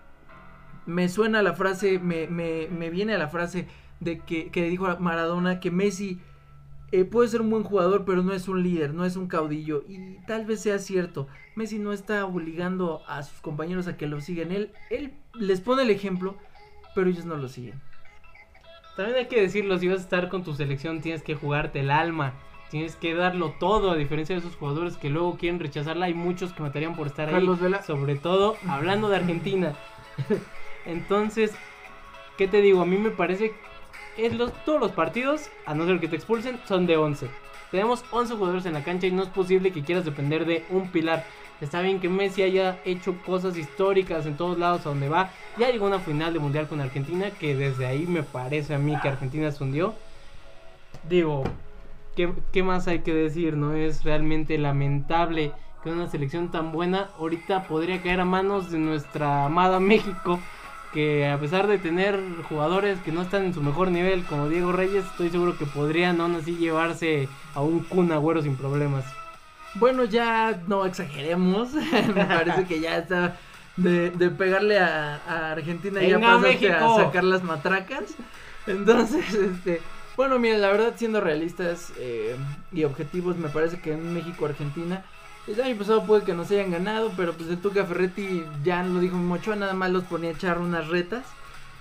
Me 0.89 1.09
suena 1.09 1.43
la 1.43 1.53
frase, 1.53 1.99
me, 1.99 2.27
me, 2.27 2.67
me 2.69 2.89
viene 2.89 3.15
a 3.15 3.19
la 3.19 3.29
frase 3.29 3.67
de 4.01 4.21
que, 4.21 4.51
que 4.51 4.69
dijo 4.69 4.87
Maradona 4.99 5.61
que 5.61 5.71
Messi 5.71 6.19
eh, 6.91 7.05
puede 7.05 7.29
ser 7.29 7.43
un 7.43 7.51
buen 7.51 7.63
jugador, 7.63 8.07
pero 8.07 8.23
no 8.23 8.33
es 8.33 8.49
un 8.49 8.63
líder, 8.63 8.95
no 8.95 9.05
es 9.05 9.17
un 9.17 9.29
caudillo. 9.29 9.85
Y 9.87 10.17
tal 10.27 10.47
vez 10.47 10.63
sea 10.63 10.79
cierto. 10.79 11.29
Messi 11.55 11.79
no 11.79 11.93
está 11.93 12.25
obligando 12.25 13.03
a 13.07 13.23
sus 13.23 13.41
compañeros 13.41 13.87
a 13.87 13.99
que 13.99 14.07
lo 14.07 14.23
sigan. 14.23 14.51
Él, 14.51 14.73
él 14.89 15.13
les 15.35 15.61
pone 15.61 15.83
el 15.83 15.91
ejemplo, 15.91 16.37
pero 16.95 17.11
ellos 17.11 17.27
no 17.27 17.37
lo 17.37 17.49
siguen. 17.49 17.81
También 18.97 19.19
hay 19.19 19.27
que 19.27 19.41
decirlo, 19.41 19.79
si 19.79 19.89
vas 19.89 19.99
a 19.99 20.03
estar 20.03 20.29
con 20.31 20.43
tu 20.43 20.55
selección 20.55 21.03
tienes 21.03 21.23
que 21.23 21.35
jugarte 21.35 21.81
el 21.81 21.91
alma. 21.91 22.33
Tienes 22.71 22.97
que 22.97 23.15
darlo 23.15 23.55
todo, 23.61 23.91
a 23.91 23.97
diferencia 23.97 24.35
de 24.35 24.41
esos 24.41 24.57
jugadores 24.57 24.97
que 24.97 25.11
luego 25.11 25.37
quieren 25.37 25.61
rechazarla. 25.61 26.07
Hay 26.07 26.15
muchos 26.15 26.53
que 26.55 26.63
matarían 26.63 26.97
por 26.97 27.07
estar 27.07 27.31
Carlos 27.31 27.59
ahí. 27.59 27.65
Vela. 27.65 27.83
Sobre 27.83 28.17
todo 28.17 28.57
hablando 28.67 29.11
de 29.11 29.17
Argentina. 29.17 29.75
Entonces, 30.89 31.53
¿qué 32.39 32.49
te 32.49 32.63
digo? 32.63 32.81
A 32.81 32.87
mí 32.87 32.97
me 32.97 33.11
parece 33.11 33.53
que 34.17 34.31
los, 34.31 34.53
todos 34.65 34.81
los 34.81 34.93
partidos, 34.93 35.51
a 35.67 35.75
no 35.75 35.87
ser 35.87 36.01
que 36.01 36.09
te 36.09 36.17
expulsen, 36.17 36.59
son 36.67 36.87
de 36.87 36.97
11. 36.97 37.29
Tenemos 37.71 38.05
11 38.11 38.35
jugadores 38.35 38.67
en 38.67 38.73
la 38.73 38.83
cancha 38.83 39.07
y 39.07 39.13
no 39.13 39.23
es 39.23 39.29
posible 39.29 39.71
que 39.71 39.85
quieras 39.85 40.07
depender 40.07 40.47
de 40.47 40.65
un 40.71 40.89
pilar. 40.89 41.27
Está 41.61 41.83
bien 41.83 42.01
que 42.01 42.09
Messi 42.09 42.43
haya 42.43 42.81
hecho 42.87 43.21
cosas 43.27 43.59
históricas 43.59 44.25
en 44.25 44.37
todos 44.39 44.59
lados 44.59 44.87
a 44.87 44.89
donde 44.89 45.11
va. 45.11 45.31
Ya 45.59 45.71
llegó 45.71 45.87
una 45.87 45.99
final 45.99 46.33
de 46.33 46.39
mundial 46.39 46.69
con 46.69 46.81
Argentina, 46.81 47.31
que 47.39 47.55
desde 47.55 47.87
ahí 47.87 48.07
me 48.07 48.23
parece 48.23 48.75
a 48.75 48.79
mí 48.79 48.97
que 49.03 49.09
Argentina 49.09 49.53
se 49.53 49.63
hundió. 49.63 49.95
Digo, 51.07 51.45
¿qué, 52.17 52.33
qué 52.51 52.63
más 52.63 52.89
hay 52.89 53.01
que 53.01 53.13
decir? 53.13 53.59
No 53.59 53.75
es 53.75 54.05
realmente 54.05 54.57
lamentable 54.57 55.53
que 55.83 55.91
una 55.91 56.09
selección 56.09 56.51
tan 56.51 56.73
buena, 56.73 57.11
ahorita 57.19 57.65
podría 57.65 58.01
caer 58.01 58.21
a 58.21 58.25
manos 58.25 58.71
de 58.71 58.79
nuestra 58.79 59.45
amada 59.45 59.81
México, 59.81 60.41
que 60.93 61.29
a 61.29 61.39
pesar 61.39 61.67
de 61.67 61.79
tener 61.79 62.21
jugadores 62.49 62.99
que 63.01 63.13
no 63.13 63.23
están 63.23 63.45
en 63.45 63.55
su 63.55 63.63
mejor 63.63 63.91
nivel, 63.91 64.25
como 64.25 64.49
Diego 64.49 64.73
Reyes, 64.73 65.05
estoy 65.05 65.31
seguro 65.31 65.57
que 65.57 65.67
podrían 65.67 66.21
aún 66.21 66.37
así 66.37 66.57
llevarse 66.57 67.29
a 67.55 67.61
un 67.61 67.81
Kun 67.81 68.13
Agüero 68.13 68.43
sin 68.43 68.57
problemas. 68.57 69.05
Bueno, 69.75 70.05
ya 70.05 70.61
no 70.67 70.87
exageremos. 70.87 71.73
Me 72.15 72.25
parece 72.25 72.65
que 72.65 72.81
ya 72.81 72.99
está 72.99 73.37
de, 73.77 74.11
de 74.11 74.31
pegarle 74.31 74.79
a, 74.79 75.21
a 75.29 75.53
Argentina 75.53 76.03
y 76.03 76.11
ya 76.11 76.21
pasaste 76.21 76.73
a 76.73 76.97
sacar 76.97 77.25
las 77.25 77.43
matracas. 77.43 78.05
Entonces, 78.67 79.35
este. 79.35 79.81
Bueno, 80.17 80.39
mira, 80.39 80.59
la 80.59 80.73
verdad, 80.73 80.95
siendo 80.97 81.21
realistas 81.21 81.93
eh, 81.99 82.35
y 82.73 82.83
objetivos, 82.85 83.37
me 83.37 83.49
parece 83.49 83.81
que 83.81 83.93
en 83.93 84.13
México-Argentina. 84.13 85.05
El 85.49 85.59
año 85.63 85.77
pasado 85.77 86.05
puede 86.05 86.25
que 86.25 86.35
nos 86.35 86.51
hayan 86.51 86.71
ganado, 86.71 87.11
pero 87.17 87.33
pues 87.33 87.49
el 87.49 87.57
Tuca 87.57 87.87
Ferretti 87.87 88.45
ya 88.63 88.83
lo 88.83 89.01
dijo 89.01 89.17
Mochoa, 89.17 89.57
nada 89.57 89.73
más 89.73 89.91
los 89.91 90.05
ponía 90.05 90.29
a 90.29 90.35
echar 90.35 90.59
unas 90.59 90.89
retas. 90.89 91.25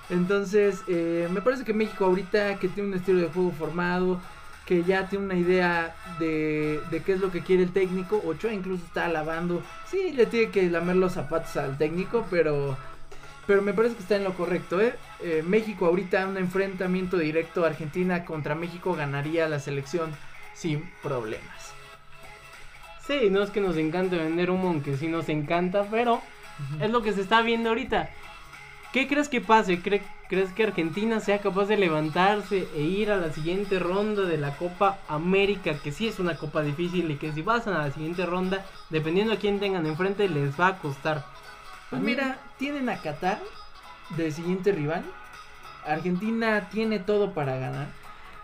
Entonces, 0.09 0.83
eh, 0.87 1.27
me 1.31 1.41
parece 1.41 1.65
que 1.65 1.73
México 1.73 2.05
ahorita 2.05 2.59
que 2.59 2.69
tiene 2.69 2.89
un 2.89 2.95
estilo 2.95 3.19
de 3.19 3.27
juego 3.27 3.51
formado, 3.51 4.21
que 4.65 4.83
ya 4.83 5.09
tiene 5.09 5.25
una 5.25 5.35
idea 5.35 5.97
de, 6.17 6.79
de 6.89 7.03
qué 7.03 7.11
es 7.11 7.19
lo 7.19 7.29
que 7.29 7.41
quiere 7.41 7.63
el 7.63 7.73
técnico. 7.73 8.21
Ochoa 8.25 8.53
incluso 8.53 8.85
está 8.85 9.05
alabando. 9.07 9.61
Sí, 9.91 10.13
le 10.13 10.27
tiene 10.27 10.49
que 10.49 10.69
lamer 10.69 10.95
los 10.95 11.13
zapatos 11.13 11.57
al 11.57 11.77
técnico, 11.77 12.25
pero, 12.29 12.77
pero 13.47 13.61
me 13.61 13.73
parece 13.73 13.95
que 13.95 14.01
está 14.01 14.15
en 14.15 14.23
lo 14.23 14.33
correcto. 14.33 14.79
¿eh? 14.79 14.95
Eh, 15.21 15.43
México 15.45 15.87
ahorita 15.87 16.25
un 16.25 16.37
enfrentamiento 16.37 17.17
directo 17.17 17.65
Argentina 17.65 18.23
contra 18.23 18.55
México 18.55 18.95
ganaría 18.95 19.49
la 19.49 19.59
selección 19.59 20.11
sin 20.53 20.89
problemas. 21.03 21.76
Sí, 23.07 23.29
no 23.31 23.41
es 23.41 23.49
que 23.51 23.61
nos 23.61 23.77
encante 23.77 24.17
vender 24.17 24.51
humo, 24.51 24.67
aunque 24.67 24.97
sí 24.97 25.07
nos 25.07 25.29
encanta, 25.29 25.85
pero 25.89 26.21
es 26.81 26.89
lo 26.91 27.01
que 27.01 27.13
se 27.13 27.21
está 27.21 27.41
viendo 27.41 27.69
ahorita. 27.69 28.09
¿Qué 28.91 29.07
crees 29.07 29.29
que 29.29 29.41
pase? 29.41 29.81
¿Cre- 29.81 30.01
¿Crees 30.27 30.51
que 30.51 30.63
Argentina 30.63 31.19
sea 31.21 31.39
capaz 31.39 31.65
de 31.65 31.77
levantarse 31.77 32.67
e 32.75 32.81
ir 32.81 33.11
a 33.11 33.17
la 33.17 33.31
siguiente 33.31 33.79
ronda 33.79 34.23
de 34.23 34.37
la 34.37 34.55
Copa 34.57 34.99
América? 35.07 35.75
Que 35.81 35.91
sí 35.91 36.07
es 36.07 36.19
una 36.19 36.35
copa 36.35 36.61
difícil 36.63 37.09
y 37.11 37.15
que 37.15 37.31
si 37.31 37.43
pasan 37.43 37.75
a 37.75 37.83
la 37.87 37.91
siguiente 37.91 38.25
ronda, 38.25 38.65
dependiendo 38.89 39.33
a 39.33 39.37
quién 39.37 39.59
tengan 39.59 39.85
enfrente, 39.85 40.27
les 40.27 40.59
va 40.59 40.67
a 40.67 40.77
costar. 40.79 41.23
Pues 41.89 42.01
mira, 42.01 42.39
tienen 42.57 42.89
a 42.89 42.97
Qatar 43.01 43.39
de 44.17 44.31
siguiente 44.31 44.71
rival. 44.73 45.03
Argentina 45.85 46.67
tiene 46.69 46.99
todo 46.99 47.33
para 47.33 47.57
ganar. 47.57 47.87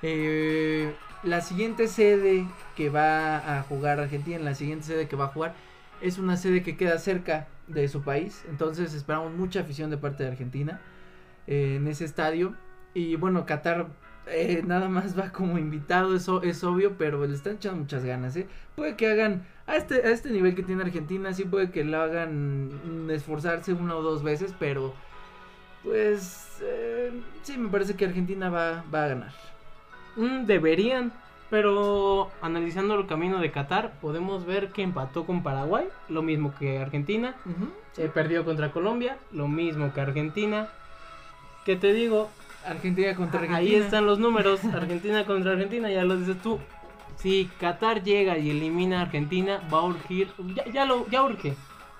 Eh, 0.01 0.96
la 1.24 1.42
siguiente 1.42 1.88
sede 1.88 2.48
que 2.75 2.89
va 2.89 3.58
a 3.58 3.63
jugar 3.63 4.00
Argentina, 4.00 4.39
la 4.39 4.56
siguiente 4.56 4.86
sede 4.86 5.08
que 5.08 5.15
va 5.15 5.25
a 5.25 5.30
jugar, 5.30 5.56
es 6.01 6.18
una 6.18 6.38
sede 6.38 6.63
que 6.63 6.75
queda 6.75 6.98
cerca 7.00 7.48
de 7.68 7.88
su 7.88 8.01
país. 8.01 8.44
Entonces 8.50 8.94
esperamos 8.94 9.34
mucha 9.34 9.62
afición 9.62 9.89
de 9.89 9.98
parte 9.98 10.24
de 10.24 10.30
Argentina 10.30 10.82
eh, 11.48 11.75
en 11.77 11.88
ese 11.88 12.06
estadio. 12.06 12.56
Y 12.94 13.15
bueno, 13.15 13.46
Qatar 13.46 13.88
eh, 14.27 14.63
nada 14.65 14.88
más 14.88 15.18
va 15.18 15.32
como 15.32 15.58
invitado, 15.58 16.15
eso 16.15 16.42
es 16.44 16.63
obvio, 16.63 16.98
pero 16.98 17.25
le 17.25 17.36
están 17.36 17.56
echando 17.56 17.80
muchas 17.80 18.06
ganas. 18.06 18.36
¿eh? 18.36 18.48
Puede 18.75 18.96
que 18.96 19.08
hagan, 19.08 19.46
a 19.68 19.75
este, 19.75 19.96
a 19.96 20.12
este 20.12 20.30
nivel 20.30 20.56
que 20.56 20.63
tiene 20.63 20.84
Argentina, 20.84 21.34
sí 21.34 21.46
puede 21.46 21.72
que 21.72 21.84
lo 21.84 22.01
hagan 22.01 23.06
mm, 23.06 23.10
esforzarse 23.12 23.74
una 23.74 23.96
o 23.96 24.01
dos 24.01 24.24
veces, 24.24 24.53
pero 24.60 24.94
pues 25.84 26.60
eh, 26.62 27.12
sí, 27.44 27.58
me 27.58 27.70
parece 27.70 27.96
que 27.96 28.06
Argentina 28.06 28.50
va, 28.50 28.84
va 28.94 29.06
a 29.06 29.08
ganar. 29.08 29.52
Mm, 30.15 30.46
deberían, 30.46 31.13
pero 31.50 32.32
analizando 32.41 32.96
el 32.96 33.08
camino 33.08 33.39
de 33.39 33.51
Qatar, 33.51 33.93
podemos 34.01 34.46
ver 34.46 34.72
que 34.72 34.84
empató 34.84 35.25
con 35.25 35.43
Paraguay, 35.43 35.88
lo 36.10 36.22
mismo 36.22 36.53
que 36.58 36.79
Argentina. 36.79 37.36
Eh, 37.98 38.10
perdió 38.13 38.43
contra 38.43 38.72
Colombia, 38.72 39.17
lo 39.32 39.48
mismo 39.48 39.93
que 39.93 40.01
Argentina. 40.01 40.67
¿Qué 41.65 41.75
te 41.75 41.93
digo? 41.93 42.29
Argentina 42.65 43.15
contra 43.15 43.41
Argentina. 43.41 43.58
Ahí 43.58 43.75
están 43.75 44.05
los 44.05 44.20
números. 44.20 44.63
Argentina 44.74 45.25
contra 45.25 45.51
Argentina, 45.51 45.89
ya 45.89 46.03
lo 46.03 46.17
dices 46.17 46.41
tú. 46.41 46.60
Si 47.17 47.50
Qatar 47.60 48.03
llega 48.03 48.38
y 48.38 48.50
elimina 48.50 49.00
a 49.00 49.03
Argentina, 49.03 49.62
va 49.72 49.79
a 49.79 49.84
urgir, 49.84 50.29
ya, 50.55 50.65
ya 50.65 50.86
lo, 50.86 51.08
ya 51.10 51.24
urge, 51.24 51.55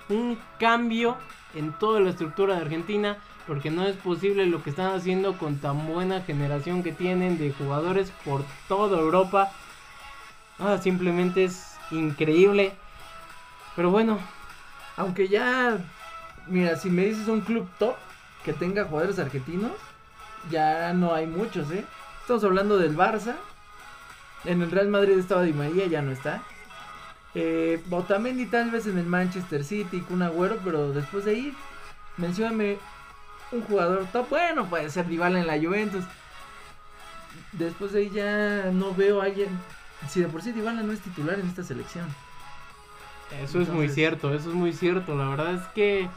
un 0.10 0.38
cambio 0.60 1.18
en 1.56 1.72
toda 1.74 2.00
la 2.00 2.10
estructura 2.10 2.56
de 2.56 2.62
Argentina, 2.62 3.18
porque 3.48 3.70
no 3.72 3.86
es 3.86 3.96
posible 3.96 4.46
lo 4.46 4.64
que 4.64 4.70
están 4.70 4.96
haciendo 4.96 5.38
con 5.38 5.58
tan 5.58 5.88
buena 5.88 6.22
generación 6.22 6.84
que 6.84 6.92
tienen 6.92 7.38
de 7.38 7.52
jugadores 7.52 8.12
por 8.26 8.44
toda 8.68 9.00
Europa. 9.00 9.52
Ah, 10.60 10.78
simplemente 10.82 11.46
es 11.46 11.78
increíble. 11.92 12.74
Pero 13.76 13.90
bueno, 13.90 14.20
Aunque 14.96 15.28
ya, 15.28 15.78
mira, 16.48 16.78
si 16.78 16.90
me 16.90 17.06
dices 17.06 17.28
un 17.28 17.42
club 17.42 17.68
top 17.80 17.96
que 18.46 18.54
tenga 18.54 18.86
jugadores 18.86 19.20
argentinos, 19.20 19.72
ya 20.52 20.94
no 20.94 21.14
hay 21.14 21.26
muchos, 21.26 21.72
¿eh? 21.72 21.86
Estamos 22.22 22.44
hablando 22.44 22.78
del 22.78 22.96
Barça. 22.96 23.36
En 24.46 24.62
el 24.62 24.72
Real 24.72 24.90
Madrid 24.90 25.18
estaba 25.18 25.44
Di 25.44 25.54
María, 25.54 25.88
ya 25.88 26.02
no 26.02 26.12
está. 26.12 26.44
Eh, 27.34 27.82
Otamendi 27.90 28.46
tal 28.46 28.70
vez 28.70 28.86
en 28.86 28.98
el 28.98 29.06
Manchester 29.06 29.64
City, 29.64 30.02
Kun 30.02 30.22
Agüero, 30.22 30.60
pero 30.64 30.92
después 30.92 31.26
de 31.26 31.32
ahí, 31.32 31.58
mencióname 32.18 32.78
un 33.54 33.62
jugador 33.64 34.06
top. 34.12 34.30
Bueno, 34.30 34.66
puede 34.66 34.90
ser 34.90 35.08
rival 35.08 35.36
en 35.36 35.48
la 35.48 35.60
Juventus. 35.60 36.04
Después 37.54 37.94
de 37.94 38.00
ahí 38.00 38.10
ya 38.10 38.72
no 38.72 38.94
veo 38.94 39.22
a 39.22 39.26
alguien. 39.26 39.50
Si 40.10 40.20
de 40.20 40.28
por 40.28 40.42
sí 40.42 40.52
Dybala 40.52 40.84
no 40.84 40.92
es 40.92 41.00
titular 41.00 41.40
en 41.40 41.48
esta 41.48 41.64
selección. 41.64 42.06
Eso 43.42 43.62
es 43.62 43.70
muy 43.70 43.90
cierto, 43.90 44.34
eso 44.34 44.50
es 44.50 44.56
muy 44.56 44.74
cierto. 44.74 45.16
La 45.16 45.30
verdad 45.30 45.54
es 45.56 45.64
que. 45.70 46.10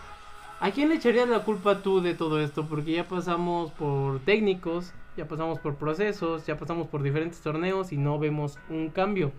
¿A 0.59 0.71
quién 0.71 0.88
le 0.88 0.95
echarías 0.95 1.28
la 1.28 1.40
culpa 1.40 1.83
tú 1.83 2.00
de 2.00 2.14
todo 2.14 2.40
esto? 2.40 2.64
Porque 2.66 2.93
ya 2.93 3.07
pasamos 3.07 3.73
por 3.73 4.21
técnicos, 4.21 4.95
ya 5.14 5.28
pasamos 5.28 5.59
por 5.59 5.75
procesos, 5.75 6.47
ya 6.47 6.57
pasamos 6.57 6.87
por 6.87 7.02
diferentes 7.02 7.43
torneos 7.43 7.93
y 7.93 7.99
no 7.99 8.19
vemos 8.19 8.59
un 8.71 8.88
cambio. 8.88 9.33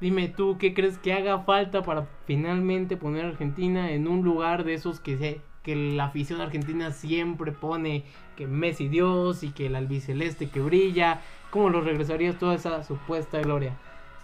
Dime 0.00 0.28
tú, 0.28 0.56
¿qué 0.58 0.72
crees 0.72 0.96
que 0.98 1.12
haga 1.12 1.40
falta 1.40 1.82
para 1.82 2.06
finalmente 2.26 2.96
poner 2.96 3.24
a 3.24 3.28
Argentina 3.28 3.90
en 3.90 4.06
un 4.06 4.22
lugar 4.22 4.62
de 4.62 4.74
esos 4.74 5.00
que, 5.00 5.18
se, 5.18 5.40
que 5.64 5.74
la 5.74 6.04
afición 6.04 6.40
argentina 6.40 6.92
siempre 6.92 7.50
pone 7.50 8.04
que 8.36 8.46
Messi 8.46 8.88
Dios 8.88 9.42
y 9.42 9.50
que 9.50 9.66
el 9.66 9.74
albiceleste 9.74 10.50
que 10.50 10.60
brilla? 10.60 11.22
¿Cómo 11.50 11.70
lo 11.70 11.80
regresarías 11.80 12.38
toda 12.38 12.54
esa 12.54 12.84
supuesta 12.84 13.40
gloria? 13.40 13.76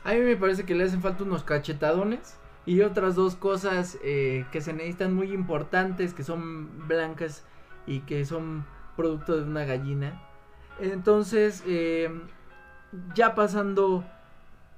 A 0.04 0.12
mí 0.12 0.20
me 0.20 0.36
parece 0.36 0.64
que 0.64 0.74
le 0.74 0.84
hacen 0.84 1.02
falta 1.02 1.24
unos 1.24 1.42
cachetadones 1.42 2.38
y 2.66 2.82
otras 2.82 3.16
dos 3.16 3.36
cosas 3.36 3.98
eh, 4.04 4.44
que 4.52 4.60
se 4.60 4.72
necesitan 4.72 5.14
muy 5.14 5.32
importantes, 5.32 6.14
que 6.14 6.22
son 6.22 6.86
blancas 6.86 7.44
y 7.86 8.00
que 8.00 8.24
son 8.24 8.66
producto 8.96 9.36
de 9.36 9.44
una 9.44 9.64
gallina. 9.64 10.22
Entonces, 10.78 11.64
eh, 11.66 12.10
ya 13.14 13.34
pasando 13.34 14.04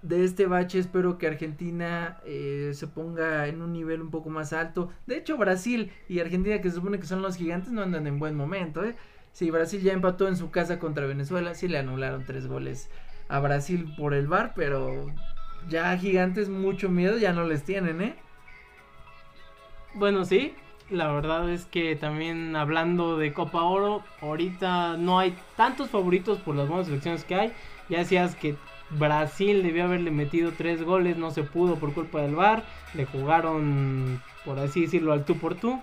de 0.02 0.24
este 0.24 0.46
bache, 0.46 0.78
espero 0.78 1.16
que 1.16 1.28
Argentina 1.28 2.18
eh, 2.26 2.72
se 2.74 2.88
ponga 2.88 3.46
en 3.46 3.62
un 3.62 3.72
nivel 3.72 4.02
un 4.02 4.10
poco 4.10 4.30
más 4.30 4.52
alto. 4.52 4.90
De 5.06 5.16
hecho, 5.16 5.36
Brasil 5.38 5.92
y 6.08 6.20
Argentina, 6.20 6.60
que 6.60 6.70
se 6.70 6.76
supone 6.76 6.98
que 6.98 7.06
son 7.06 7.22
los 7.22 7.36
gigantes, 7.36 7.72
no 7.72 7.82
andan 7.82 8.06
en 8.06 8.18
buen 8.18 8.34
momento. 8.34 8.84
¿eh? 8.84 8.96
Sí, 9.32 9.50
Brasil 9.50 9.80
ya 9.80 9.92
empató 9.92 10.28
en 10.28 10.36
su 10.36 10.50
casa 10.50 10.78
contra 10.78 11.06
Venezuela, 11.06 11.54
sí 11.54 11.68
le 11.68 11.78
anularon 11.78 12.24
tres 12.26 12.46
goles 12.46 12.90
a 13.28 13.38
Brasil 13.40 13.94
por 13.96 14.12
el 14.12 14.26
bar, 14.26 14.52
pero 14.56 15.06
ya 15.68 15.96
gigantes 15.96 16.48
mucho 16.48 16.88
miedo 16.88 17.16
ya 17.16 17.32
no 17.32 17.44
les 17.44 17.62
tienen, 17.62 18.02
¿eh? 18.02 18.16
Bueno, 19.94 20.24
sí, 20.24 20.54
la 20.90 21.12
verdad 21.12 21.48
es 21.50 21.64
que 21.66 21.96
también 21.96 22.56
hablando 22.56 23.16
de 23.16 23.32
Copa 23.32 23.62
Oro, 23.62 24.02
ahorita 24.20 24.96
no 24.96 25.18
hay 25.18 25.34
tantos 25.56 25.90
favoritos 25.90 26.38
por 26.40 26.56
las 26.56 26.68
buenas 26.68 26.86
selecciones 26.86 27.24
que 27.24 27.34
hay. 27.34 27.52
Ya 27.88 27.98
decías 27.98 28.34
que 28.34 28.56
Brasil 28.98 29.62
debió 29.62 29.84
haberle 29.84 30.10
metido 30.10 30.52
tres 30.56 30.82
goles, 30.82 31.16
no 31.16 31.30
se 31.30 31.42
pudo 31.42 31.76
por 31.76 31.94
culpa 31.94 32.20
del 32.20 32.34
VAR, 32.34 32.64
le 32.94 33.06
jugaron, 33.06 34.22
por 34.44 34.58
así 34.58 34.82
decirlo, 34.82 35.12
al 35.12 35.24
tú 35.24 35.38
por 35.38 35.54
tú. 35.54 35.80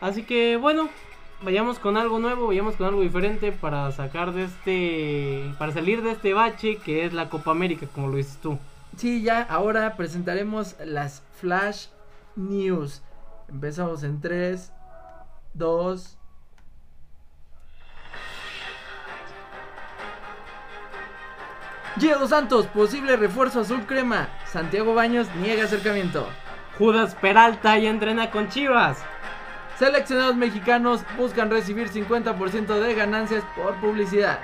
Así 0.00 0.22
que 0.22 0.56
bueno, 0.56 0.88
vayamos 1.42 1.78
con 1.78 1.96
algo 1.96 2.18
nuevo, 2.18 2.48
vayamos 2.48 2.76
con 2.76 2.86
algo 2.86 3.00
diferente 3.00 3.52
para 3.52 3.90
sacar 3.92 4.32
de 4.32 4.44
este, 4.44 5.54
para 5.58 5.72
salir 5.72 6.02
de 6.02 6.12
este 6.12 6.34
bache 6.34 6.76
que 6.76 7.04
es 7.04 7.12
la 7.12 7.28
Copa 7.28 7.50
América, 7.50 7.86
como 7.94 8.08
lo 8.08 8.16
dices 8.16 8.38
tú. 8.38 8.58
Sí, 8.96 9.22
ya 9.22 9.42
ahora 9.42 9.96
presentaremos 9.96 10.76
las 10.84 11.22
Flash 11.40 11.88
News. 12.34 13.02
Empezamos 13.48 14.02
en 14.02 14.20
3, 14.20 14.72
2. 15.54 16.15
Dos 21.96 22.28
Santos, 22.30 22.66
posible 22.66 23.16
refuerzo 23.16 23.60
azul 23.60 23.86
crema. 23.86 24.28
Santiago 24.44 24.94
Baños 24.94 25.28
niega 25.40 25.64
acercamiento. 25.64 26.28
Judas 26.78 27.14
Peralta 27.14 27.78
ya 27.78 27.88
entrena 27.88 28.30
con 28.30 28.50
Chivas. 28.50 28.98
Seleccionados 29.78 30.36
mexicanos 30.36 31.00
buscan 31.16 31.50
recibir 31.50 31.88
50% 31.88 32.66
de 32.80 32.94
ganancias 32.94 33.44
por 33.56 33.74
publicidad. 33.76 34.38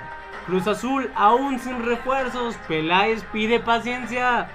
Cruz 0.47 0.67
Azul 0.67 1.11
aún 1.15 1.59
sin 1.59 1.85
refuerzos. 1.85 2.55
Peláez 2.67 3.23
pide 3.31 3.59
paciencia. 3.59 4.49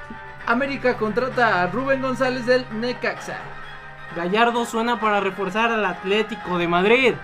América 0.47 0.97
contrata 0.97 1.63
a 1.63 1.67
Rubén 1.69 2.03
González 2.03 2.47
del 2.47 2.67
Necaxa. 2.81 3.39
Gallardo 4.17 4.65
suena 4.67 4.99
para 4.99 5.21
reforzar 5.21 5.71
al 5.71 5.85
Atlético 5.85 6.59
de 6.59 6.67
Madrid. 6.67 7.15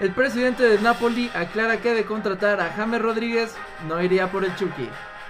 El 0.00 0.10
presidente 0.10 0.64
de 0.64 0.78
Napoli 0.80 1.30
aclara 1.34 1.76
que 1.76 1.94
de 1.94 2.04
contratar 2.04 2.60
a 2.60 2.72
James 2.72 3.00
Rodríguez 3.00 3.54
no 3.86 4.02
iría 4.02 4.30
por 4.30 4.44
el 4.44 4.54
Chucky. 4.56 4.88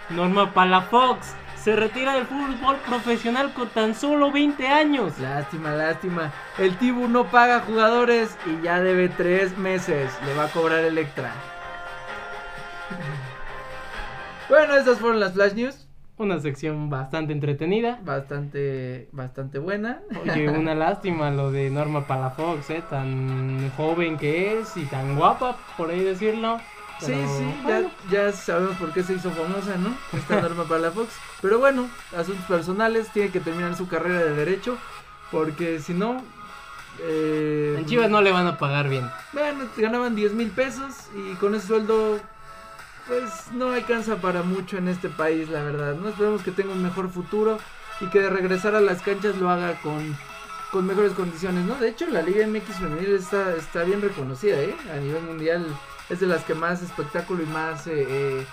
Norma 0.09 0.55
Palafox 0.55 1.35
se 1.57 1.77
retira 1.77 2.15
del 2.15 2.27
fútbol 2.27 2.77
profesional 2.87 3.53
con 3.53 3.69
tan 3.69 3.95
solo 3.95 4.33
20 4.33 4.67
años. 4.67 5.19
Lástima, 5.19 5.73
lástima. 5.73 6.33
El 6.59 6.77
Tibu 6.79 7.09
no 7.09 7.31
paga 7.31 7.61
jugadores 7.61 8.37
y 8.47 8.63
ya 8.63 8.81
debe 8.81 9.11
tres 9.11 9.57
meses. 9.59 10.11
Le 10.25 10.35
va 10.35 10.45
a 10.45 10.49
cobrar 10.49 10.83
Electra. 10.85 11.31
bueno, 14.49 14.77
esas 14.77 14.99
fueron 14.99 15.21
las 15.21 15.35
Flash 15.35 15.53
News. 15.53 15.84
Una 16.17 16.39
sección 16.39 16.91
bastante 16.91 17.33
entretenida. 17.33 17.99
Bastante, 18.05 19.09
bastante 19.11 19.59
buena. 19.59 20.01
Oye, 20.23 20.49
una 20.59 20.75
lástima 20.75 21.31
lo 21.31 21.51
de 21.51 21.71
Norma 21.71 22.07
Palafox, 22.07 22.71
¿eh? 22.71 22.83
Tan 22.89 23.71
joven 23.77 24.17
que 24.17 24.61
es 24.61 24.77
y 24.77 24.85
tan 24.85 25.17
guapa, 25.17 25.57
por 25.77 25.91
ahí 25.91 26.01
decirlo. 26.05 26.59
Sí, 27.01 27.07
Pero, 27.13 27.27
sí, 27.39 27.45
bueno, 27.65 27.91
ya, 28.09 28.27
ya 28.27 28.33
sabemos 28.33 28.77
por 28.77 28.93
qué 28.93 29.03
se 29.03 29.15
hizo 29.15 29.31
famosa, 29.33 29.77
¿no? 29.77 29.93
Esta 30.17 30.41
norma 30.41 30.63
para 30.69 30.81
la 30.81 30.91
Fox. 30.93 31.13
Pero 31.43 31.59
bueno, 31.59 31.89
asuntos 32.17 32.45
personales, 32.47 33.09
tiene 33.13 33.31
que 33.31 33.41
terminar 33.41 33.75
su 33.75 33.89
carrera 33.89 34.21
de 34.21 34.35
derecho, 34.35 34.79
porque 35.33 35.81
si 35.81 35.95
no... 35.95 36.23
Eh, 37.01 37.75
En 37.77 37.87
Chivas 37.87 38.09
no 38.09 38.23
le 38.23 38.31
van 38.31 38.47
a 38.47 38.57
pagar 38.57 38.89
bien. 38.89 39.11
Bueno, 39.33 39.65
ganaban 39.77 40.15
10 40.15 40.35
mil 40.35 40.51
pesos 40.51 41.09
y 41.17 41.35
con 41.35 41.57
ese 41.57 41.67
sueldo, 41.67 42.21
pues 43.07 43.53
no 43.53 43.73
alcanza 43.73 44.17
para 44.17 44.43
mucho 44.43 44.79
en 44.79 44.89
este 44.89 45.09
país, 45.09 45.49
la 45.49 45.63
verdad. 45.63 45.95
No 45.95 46.09
esperemos 46.09 46.43
que 46.43 46.51
tenga 46.51 46.73
un 46.73 46.83
mejor 46.83 47.11
futuro 47.11 47.59
y 48.01 48.07
que 48.07 48.21
de 48.21 48.31
regresar 48.31 48.75
a 48.75 48.81
las 48.81 49.03
canchas 49.03 49.37
lo 49.37 49.51
haga 49.51 49.81
con, 49.81 50.17
con 50.73 50.87
mejores 50.87 51.13
condiciones, 51.13 51.65
¿no? 51.65 51.75
De 51.77 51.89
hecho, 51.89 52.07
la 52.07 52.23
Liga 52.23 52.47
MX 52.47 52.79
femenil 52.79 53.15
está, 53.15 53.55
está 53.57 53.85
bien 53.85 54.01
reconocida, 54.01 54.61
¿eh? 54.61 54.75
A 54.93 54.97
nivel 54.97 55.23
mundial 55.23 55.67
es 56.11 56.21
de 56.21 56.27
las 56.27 56.45
que 56.45 56.55
más 56.55 56.83
espectáculo 56.83 57.43
y 57.43 57.47
más 57.47 57.87
eh, 57.87 58.07
eh, 58.09 58.47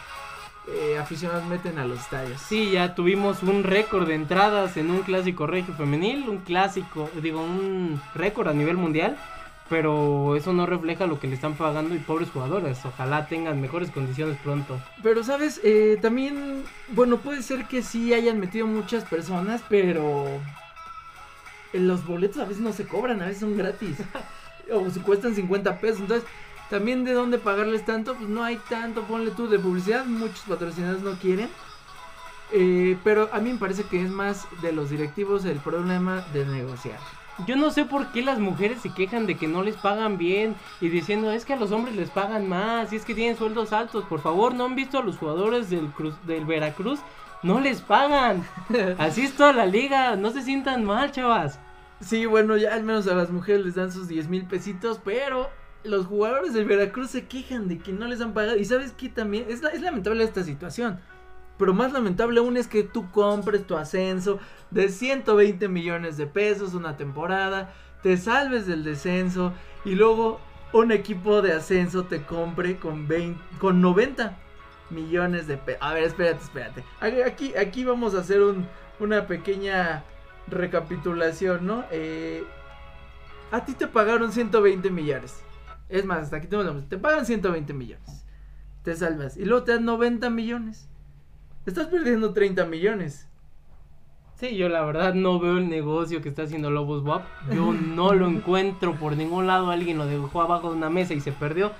eh, 0.68 0.98
aficionados 1.00 1.46
meten 1.46 1.80
a 1.80 1.86
los 1.86 2.00
estadios. 2.00 2.40
Sí, 2.42 2.72
ya 2.72 2.96
tuvimos 2.96 3.44
un 3.44 3.64
récord 3.64 4.08
de 4.08 4.16
entradas 4.16 4.78
en 4.78 4.92
un 4.92 5.02
clásico 5.02 5.48
regio 5.48 5.74
femenil, 5.74 6.30
un 6.30 6.40
clásico, 6.40 7.10
digo, 7.22 7.42
un 7.42 8.02
récord 8.14 8.48
a 8.48 8.54
nivel 8.54 8.78
mundial, 8.78 9.18
pero 9.72 10.36
eso 10.36 10.52
no 10.52 10.66
refleja 10.66 11.08
lo 11.08 11.18
que 11.18 11.30
le 11.30 11.36
están 11.36 11.56
pagando 11.56 11.96
y 11.96 12.00
pobres 12.00 12.30
jugadores. 12.30 12.84
Ojalá 12.84 13.28
tengan 13.28 13.62
mejores 13.62 13.90
condiciones 13.90 14.38
pronto. 14.44 14.78
Pero, 15.02 15.24
¿sabes? 15.24 15.62
Eh, 15.64 15.98
también, 16.02 16.66
bueno, 16.90 17.20
puede 17.20 17.42
ser 17.42 17.66
que 17.68 17.82
sí 17.82 18.14
hayan 18.14 18.38
metido 18.38 18.68
muchas 18.68 19.06
personas, 19.06 19.64
pero 19.70 20.26
los 21.72 22.06
boletos 22.06 22.42
a 22.42 22.46
veces 22.46 22.62
no 22.62 22.74
se 22.74 22.86
cobran, 22.86 23.22
a 23.22 23.28
veces 23.28 23.40
son 23.40 23.56
gratis. 23.56 23.96
o 24.74 24.90
se 24.90 25.00
cuestan 25.00 25.36
50 25.36 25.80
pesos. 25.80 26.02
Entonces, 26.02 26.28
también 26.70 27.06
de 27.06 27.14
dónde 27.14 27.38
pagarles 27.38 27.86
tanto, 27.86 28.16
pues 28.16 28.28
no 28.28 28.44
hay 28.44 28.58
tanto, 28.70 29.04
ponle 29.04 29.32
tú, 29.32 29.48
de 29.48 29.58
publicidad. 29.58 30.04
Muchos 30.04 30.42
patrocinadores 30.50 31.02
no 31.02 31.14
quieren. 31.14 31.48
Eh, 32.52 32.98
pero 33.06 33.30
a 33.32 33.40
mí 33.40 33.54
me 33.54 33.58
parece 33.58 33.84
que 33.84 34.04
es 34.04 34.10
más 34.10 34.48
de 34.62 34.74
los 34.74 34.90
directivos 34.90 35.46
el 35.46 35.60
problema 35.60 36.26
de 36.34 36.46
negociar. 36.46 37.00
Yo 37.48 37.56
no 37.56 37.72
sé 37.72 37.86
por 37.86 38.12
qué 38.12 38.22
las 38.22 38.40
mujeres 38.40 38.82
se 38.82 38.94
quejan 38.94 39.26
de 39.26 39.36
que 39.36 39.48
no 39.48 39.64
les 39.64 39.76
pagan 39.76 40.18
bien 40.18 40.56
y 40.80 40.90
diciendo 40.90 41.32
es 41.32 41.46
que 41.46 41.54
a 41.54 41.58
los 41.58 41.72
hombres 41.72 41.96
les 41.96 42.10
pagan 42.10 42.48
más 42.48 42.92
y 42.92 42.98
es 42.98 43.06
que 43.06 43.16
tienen 43.16 43.38
sueldos 43.38 43.74
altos. 43.74 44.06
Por 44.06 44.22
favor, 44.22 44.54
¿no 44.54 44.66
han 44.66 44.76
visto 44.76 45.00
a 45.00 45.04
los 45.04 45.18
jugadores 45.18 45.70
del, 45.70 45.88
Cruz, 45.88 46.16
del 46.26 46.46
Veracruz? 46.46 47.00
No 47.44 47.60
les 47.60 47.82
pagan. 47.82 48.46
Así 48.98 49.22
es 49.22 49.34
toda 49.34 49.54
la 49.54 49.66
liga. 49.66 50.16
No 50.16 50.32
se 50.32 50.44
sientan 50.44 50.84
mal, 50.84 51.12
chavas. 51.12 51.60
Sí, 52.00 52.26
bueno, 52.26 52.58
ya 52.58 52.74
al 52.74 52.84
menos 52.84 53.08
a 53.08 53.16
las 53.16 53.32
mujeres 53.32 53.66
les 53.66 53.76
dan 53.76 53.92
sus 53.92 54.08
10 54.08 54.28
mil 54.28 54.46
pesitos, 54.46 55.00
pero 55.04 55.50
los 55.84 56.06
jugadores 56.06 56.54
del 56.54 56.66
Veracruz 56.66 57.12
se 57.12 57.26
quejan 57.28 57.68
de 57.68 57.80
que 57.80 57.94
no 57.94 58.08
les 58.08 58.22
han 58.22 58.34
pagado. 58.34 58.58
Y 58.58 58.66
sabes 58.66 58.92
que 58.92 59.10
también 59.10 59.46
es, 59.50 59.64
es 59.64 59.82
lamentable 59.82 60.24
esta 60.24 60.44
situación. 60.44 61.00
Pero 61.62 61.76
más 61.76 61.94
lamentable 61.94 62.40
aún 62.40 62.58
es 62.58 62.68
que 62.68 62.82
tú 62.82 63.12
compres 63.12 63.68
tu 63.68 63.78
ascenso 63.78 64.40
de 64.72 64.90
120 64.90 65.68
millones 65.68 66.18
de 66.18 66.26
pesos 66.26 66.74
una 66.74 66.98
temporada, 66.98 67.72
te 68.02 68.18
salves 68.18 68.66
del 68.66 68.84
descenso 68.84 69.54
y 69.86 69.94
luego 69.94 70.42
un 70.74 70.92
equipo 70.92 71.44
de 71.44 71.54
ascenso 71.54 72.06
te 72.06 72.24
compre 72.24 72.78
con, 72.80 73.08
20, 73.08 73.40
con 73.60 73.80
90 73.80 74.40
millones 74.90 75.46
de 75.46 75.58
pesos. 75.58 75.84
A 75.84 75.94
ver, 75.94 76.06
espérate, 76.06 76.44
espérate. 76.44 76.84
Aquí, 77.00 77.54
aquí 77.56 77.86
vamos 77.86 78.16
a 78.16 78.22
hacer 78.22 78.42
un- 78.42 78.66
una 79.00 79.28
pequeña 79.28 80.04
recapitulación, 80.48 81.68
¿no? 81.68 81.84
Eh, 81.92 82.44
a 83.52 83.64
ti 83.66 83.76
te 83.76 83.86
pagaron 83.86 84.32
120 84.32 84.90
millones. 84.90 85.44
Es 85.90 86.06
más, 86.06 86.24
hasta 86.24 86.38
aquí 86.38 86.48
la 86.50 86.82
Te 86.90 86.98
pagan 86.98 87.28
120 87.28 87.72
millones. 87.72 88.26
Te 88.82 88.96
salvas. 88.96 89.38
Y 89.38 89.46
luego 89.46 89.64
te 89.64 89.74
dan 89.74 89.86
90 89.86 90.32
millones. 90.32 90.88
Estás 91.64 91.88
perdiendo 91.88 92.34
30 92.34 92.66
millones. 92.66 93.28
Sí, 94.36 94.56
yo 94.56 94.68
la 94.68 94.84
verdad 94.84 95.14
no 95.14 95.40
veo 95.40 95.60
el 95.60 95.70
negocio 95.70 96.24
que 96.24 96.30
está 96.30 96.42
haciendo 96.42 96.72
Lobos 96.72 97.04
WAP. 97.04 97.24
Yo 97.54 97.72
no 97.74 98.14
lo 98.14 98.28
encuentro 98.30 98.96
por 98.96 99.16
ningún 99.16 99.46
lado. 99.46 99.70
Alguien 99.70 100.00
lo 100.00 100.08
dejó 100.08 100.42
abajo 100.42 100.72
de 100.72 100.78
una 100.78 100.90
mesa 100.90 101.14
y 101.14 101.22
se 101.22 101.32
perdió. 101.32 101.72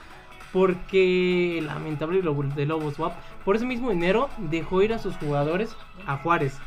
Porque 0.54 1.64
lamentable 1.66 2.22
lo 2.22 2.36
de 2.36 2.68
Lobos 2.68 3.00
WAP. 3.00 3.14
Por 3.44 3.56
ese 3.56 3.66
mismo 3.66 3.90
dinero 3.90 4.30
dejó 4.38 4.84
ir 4.84 4.94
a 4.94 5.00
sus 5.00 5.16
jugadores 5.18 5.76
a 6.06 6.18
Juárez. 6.18 6.60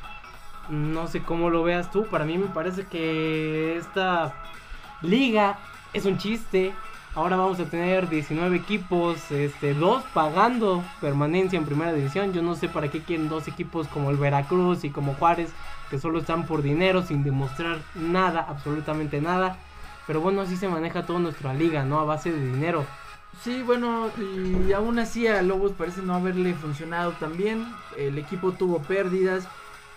No 0.68 1.06
sé 1.06 1.22
cómo 1.22 1.50
lo 1.50 1.62
veas 1.62 1.92
tú. 1.92 2.06
Para 2.06 2.24
mí 2.24 2.36
me 2.36 2.46
parece 2.46 2.86
que 2.86 3.76
esta 3.76 4.34
liga 5.02 5.60
es 5.92 6.04
un 6.04 6.18
chiste. 6.18 6.72
Ahora 7.16 7.36
vamos 7.36 7.60
a 7.60 7.64
tener 7.66 8.08
19 8.08 8.56
equipos, 8.56 9.30
este, 9.30 9.72
dos 9.72 10.02
pagando 10.12 10.82
permanencia 11.00 11.56
en 11.56 11.64
primera 11.64 11.92
división. 11.92 12.32
Yo 12.32 12.42
no 12.42 12.56
sé 12.56 12.68
para 12.68 12.90
qué 12.90 13.02
quieren 13.02 13.28
dos 13.28 13.46
equipos 13.46 13.86
como 13.86 14.10
el 14.10 14.16
Veracruz 14.16 14.82
y 14.82 14.90
como 14.90 15.14
Juárez, 15.14 15.50
que 15.90 16.00
solo 16.00 16.18
están 16.18 16.44
por 16.44 16.62
dinero 16.62 17.02
sin 17.02 17.22
demostrar 17.22 17.78
nada, 17.94 18.44
absolutamente 18.48 19.20
nada. 19.20 19.58
Pero 20.08 20.20
bueno, 20.20 20.40
así 20.40 20.56
se 20.56 20.68
maneja 20.68 21.06
toda 21.06 21.20
nuestra 21.20 21.54
liga, 21.54 21.84
¿no? 21.84 22.00
A 22.00 22.04
base 22.04 22.32
de 22.32 22.46
dinero. 22.46 22.84
Sí, 23.42 23.62
bueno, 23.62 24.10
y 24.18 24.72
aún 24.72 24.98
así 24.98 25.28
a 25.28 25.40
Lobos 25.40 25.70
parece 25.70 26.02
no 26.02 26.14
haberle 26.14 26.52
funcionado 26.54 27.12
tan 27.12 27.36
bien. 27.36 27.64
El 27.96 28.18
equipo 28.18 28.50
tuvo 28.50 28.80
pérdidas. 28.80 29.46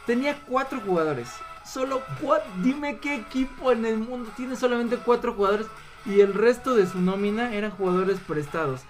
Tenía 0.06 0.38
cuatro 0.47 0.82
jugadores. 0.86 1.30
Solo 1.65 2.03
cuatro. 2.21 2.47
Dime 2.62 2.97
qué 2.97 3.15
equipo 3.15 3.71
en 3.71 3.86
el 3.88 3.97
mundo 3.97 4.30
tiene 4.38 4.56
solamente 4.56 4.97
cuatro 4.97 5.34
jugadores. 5.34 5.65
Y 6.08 6.22
el 6.22 6.34
resto 6.34 6.76
de 6.76 6.88
su 6.88 7.02
nómina 7.02 7.54
eran 7.54 7.72
jugadores 7.72 8.20
prestados. 8.20 8.82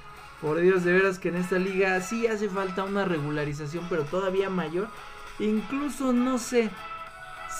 Por 0.41 0.59
Dios, 0.59 0.83
de 0.83 0.93
veras 0.93 1.17
que 1.17 1.29
en 1.29 1.35
esta 1.35 1.57
liga 1.57 1.99
sí 2.01 2.27
hace 2.27 2.47
falta 2.47 2.83
una 2.83 3.05
regularización, 3.05 3.85
pero 3.89 4.03
todavía 4.03 4.49
mayor. 4.49 4.87
Incluso 5.39 6.13
no 6.13 6.37
sé 6.37 6.69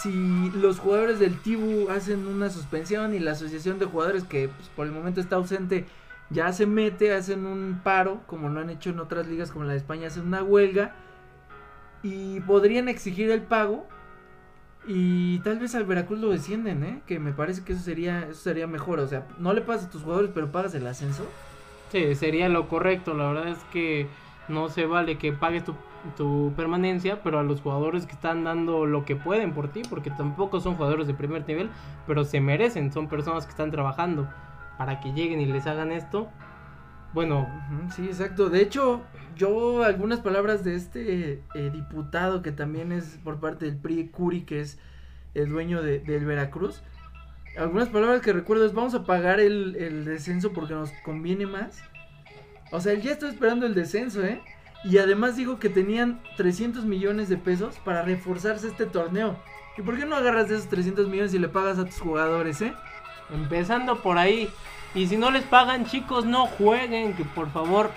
si 0.02 0.52
los 0.52 0.80
jugadores 0.80 1.20
del 1.20 1.39
Tibu 1.39 1.89
hacen 1.89 2.28
una 2.28 2.50
suspensión 2.50 3.15
y 3.15 3.20
la 3.20 3.32
asociación 3.32 3.80
de 3.80 3.86
jugadores 3.86 4.24
que 4.26 4.50
pues, 4.50 4.70
por 4.70 4.86
el 4.86 4.93
momento 4.93 5.20
está 5.20 5.38
ausente 5.38 5.86
ya 6.30 6.52
se 6.52 6.65
mete, 6.65 7.13
hacen 7.13 7.46
un 7.46 7.80
paro, 7.84 8.22
como 8.28 8.50
lo 8.50 8.60
han 8.60 8.70
hecho 8.70 8.89
en 8.89 9.00
otras 9.00 9.28
ligas 9.28 9.52
como 9.52 9.65
la 9.65 9.72
de 9.72 9.78
España, 9.78 10.08
hacen 10.08 10.28
una 10.28 10.43
huelga 10.43 10.93
y 12.04 12.41
podrían 12.41 12.89
exigir 12.89 13.32
el 13.32 13.41
pago 13.41 13.88
y 14.88 15.39
tal 15.39 15.60
vez 15.60 15.76
al 15.76 15.84
Veracruz 15.84 16.19
lo 16.19 16.30
descienden, 16.30 16.84
¿eh? 16.84 17.02
Que 17.06 17.19
me 17.19 17.34
parece 17.34 17.63
que 17.63 17.73
eso 17.73 17.82
sería, 17.82 18.21
eso 18.30 18.41
sería 18.41 18.67
mejor, 18.67 19.00
o 19.00 19.08
sea, 19.08 19.28
no 19.38 19.54
le 19.54 19.62
pagas 19.62 19.86
a 19.86 19.89
tus 19.89 20.04
jugadores 20.04 20.32
pero 20.34 20.52
pagas 20.52 20.73
el 20.76 20.88
ascenso. 20.88 21.26
Sí, 21.91 22.15
sería 22.15 22.50
lo 22.50 22.67
correcto. 22.67 23.13
La 23.13 23.28
verdad 23.28 23.50
es 23.50 23.60
que 23.71 24.08
no 24.47 24.69
se 24.69 24.86
vale 24.86 25.17
que 25.17 25.34
pagues 25.34 25.63
tu, 25.63 25.76
tu 26.15 26.54
permanencia, 26.56 27.21
pero 27.21 27.39
a 27.39 27.43
los 27.43 27.62
jugadores 27.62 28.06
que 28.06 28.13
están 28.13 28.43
dando 28.43 28.86
lo 28.86 29.06
que 29.06 29.15
pueden 29.15 29.54
por 29.54 29.69
ti, 29.69 29.82
porque 29.89 30.10
tampoco 30.10 30.60
son 30.60 30.76
jugadores 30.76 31.08
de 31.08 31.13
primer 31.13 31.47
nivel, 31.47 31.69
pero 32.06 32.23
se 32.23 32.39
merecen, 32.39 32.91
son 32.91 33.08
personas 33.08 33.45
que 33.45 33.52
están 33.52 33.71
trabajando 33.71 34.28
para 34.78 35.00
que 35.00 35.12
lleguen 35.13 35.41
y 35.41 35.45
les 35.45 35.67
hagan 35.67 35.91
esto. 35.91 36.30
Bueno, 37.13 37.48
Sí, 37.96 38.06
exacto. 38.06 38.50
De 38.50 38.62
hecho, 38.62 39.02
yo 39.36 39.84
algunas 39.84 40.20
palabras 40.20 40.63
de 40.63 40.76
este 40.76 41.41
eh, 41.56 41.70
diputado 41.74 42.41
que 42.41 42.52
también 42.52 42.91
es 42.91 43.17
por 43.24 43.39
parte 43.39 43.65
del 43.65 43.78
PRI, 43.78 44.10
Curi, 44.10 44.41
que 44.41 44.60
es 44.62 44.78
el 45.34 45.50
dueño 45.50 45.82
de- 45.82 46.00
del 46.00 46.26
Veracruz. 46.26 46.82
Algunas 47.58 47.89
palabras 47.89 48.22
que 48.22 48.34
recuerdo 48.34 48.65
es 48.65 48.74
vamos 48.74 48.93
a 48.93 49.04
pagar 49.04 49.39
el, 49.39 49.76
el 49.78 50.06
descenso 50.06 50.54
porque 50.54 50.74
nos 50.74 50.91
conviene 51.04 51.46
más. 51.48 51.82
O 52.72 52.80
sea, 52.82 52.93
él 52.93 53.02
ya 53.02 53.12
está 53.13 53.28
esperando 53.30 53.65
el 53.65 53.74
descenso, 53.74 54.24
¿eh? 54.24 54.41
Y 54.84 55.00
además 55.00 55.36
dijo 55.36 55.58
que 55.58 55.70
tenían 55.70 56.22
300 56.36 56.86
millones 56.86 57.30
de 57.30 57.38
pesos 57.38 57.78
para 57.84 58.04
reforzarse 58.04 58.67
este 58.67 58.86
torneo. 58.86 59.38
¿Y 59.78 59.82
por 59.82 59.98
qué 59.98 60.06
no 60.06 60.15
agarras 60.15 60.50
de 60.50 60.56
esos 60.56 60.67
300 60.70 61.08
millones 61.08 61.34
y 61.34 61.39
le 61.39 61.48
pagas 61.50 61.80
a 61.80 61.86
tus 61.86 62.00
jugadores, 62.00 62.62
eh? 62.62 62.74
empezando 63.34 64.02
por 64.02 64.17
ahí. 64.17 64.50
Y 64.95 65.08
si 65.08 65.17
no 65.17 65.32
les 65.32 65.43
pagan, 65.43 65.86
chicos, 65.86 66.26
no 66.26 66.47
jueguen. 66.47 67.13
Que 67.15 67.23
por 67.26 67.52
favor 67.52 67.91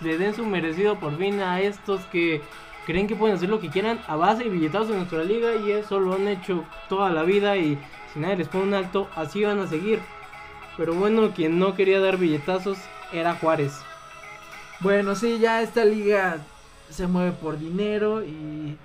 le 0.00 0.18
den 0.18 0.34
su 0.34 0.44
merecido 0.44 0.98
por 0.98 1.16
fin 1.18 1.40
a 1.40 1.60
estos 1.60 2.02
que 2.06 2.42
creen 2.86 3.06
que 3.06 3.16
pueden 3.16 3.36
hacer 3.36 3.48
lo 3.48 3.60
que 3.60 3.70
quieran 3.70 4.00
a 4.06 4.16
base 4.16 4.44
de 4.44 4.50
billetazos 4.50 4.90
en 4.90 4.96
nuestra 4.96 5.24
liga 5.24 5.54
y 5.54 5.72
eso 5.72 6.00
lo 6.00 6.14
han 6.14 6.28
hecho 6.28 6.64
toda 6.88 7.10
la 7.10 7.22
vida 7.22 7.56
y 7.56 7.78
si 8.12 8.20
nadie 8.20 8.36
les 8.36 8.48
pone 8.48 8.64
un 8.64 8.74
alto, 8.74 9.08
así 9.16 9.42
van 9.42 9.58
a 9.58 9.66
seguir. 9.66 10.00
Pero 10.76 10.94
bueno, 10.94 11.30
quien 11.30 11.58
no 11.58 11.74
quería 11.74 12.00
dar 12.00 12.16
billetazos 12.16 12.78
era 13.12 13.34
Juárez. 13.34 13.72
Bueno, 14.80 15.14
sí, 15.14 15.38
ya 15.38 15.62
esta 15.62 15.84
liga 15.84 16.38
se 16.90 17.06
mueve 17.06 17.32
por 17.32 17.58
dinero 17.58 18.24
y... 18.24 18.76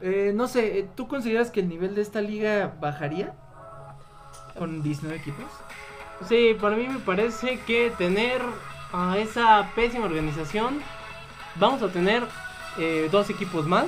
eh, 0.00 0.32
no 0.34 0.48
sé, 0.48 0.88
¿tú 0.96 1.06
consideras 1.06 1.50
que 1.50 1.60
el 1.60 1.68
nivel 1.68 1.94
de 1.94 2.02
esta 2.02 2.20
liga 2.20 2.74
bajaría? 2.80 3.34
Con 4.58 4.82
19 4.82 5.18
equipos. 5.18 5.46
Sí, 6.28 6.56
para 6.60 6.76
mí 6.76 6.86
me 6.88 7.00
parece 7.00 7.58
que 7.60 7.92
tener 7.98 8.40
a 8.92 9.18
esa 9.18 9.70
pésima 9.74 10.04
organización, 10.04 10.80
vamos 11.56 11.82
a 11.82 11.88
tener 11.88 12.22
eh, 12.78 13.08
dos 13.10 13.28
equipos 13.30 13.66
más, 13.66 13.86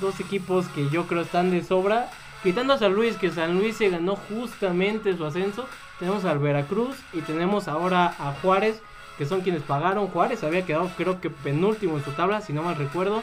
dos 0.00 0.18
equipos 0.20 0.66
que 0.68 0.88
yo 0.88 1.06
creo 1.06 1.22
están 1.22 1.50
de 1.50 1.62
sobra. 1.62 2.10
Quitando 2.42 2.74
a 2.74 2.78
San 2.78 2.94
Luis, 2.94 3.16
que 3.16 3.30
San 3.30 3.58
Luis 3.58 3.76
se 3.76 3.90
ganó 3.90 4.16
justamente 4.16 5.16
su 5.16 5.24
ascenso, 5.24 5.66
tenemos 5.98 6.24
al 6.24 6.38
Veracruz 6.38 6.96
y 7.12 7.20
tenemos 7.20 7.68
ahora 7.68 8.14
a 8.18 8.32
Juárez, 8.42 8.80
que 9.18 9.26
son 9.26 9.42
quienes 9.42 9.62
pagaron. 9.62 10.08
Juárez 10.08 10.42
había 10.42 10.66
quedado 10.66 10.90
creo 10.96 11.20
que 11.20 11.30
penúltimo 11.30 11.96
en 11.96 12.04
su 12.04 12.12
tabla, 12.12 12.40
si 12.40 12.52
no 12.52 12.62
mal 12.62 12.76
recuerdo. 12.76 13.22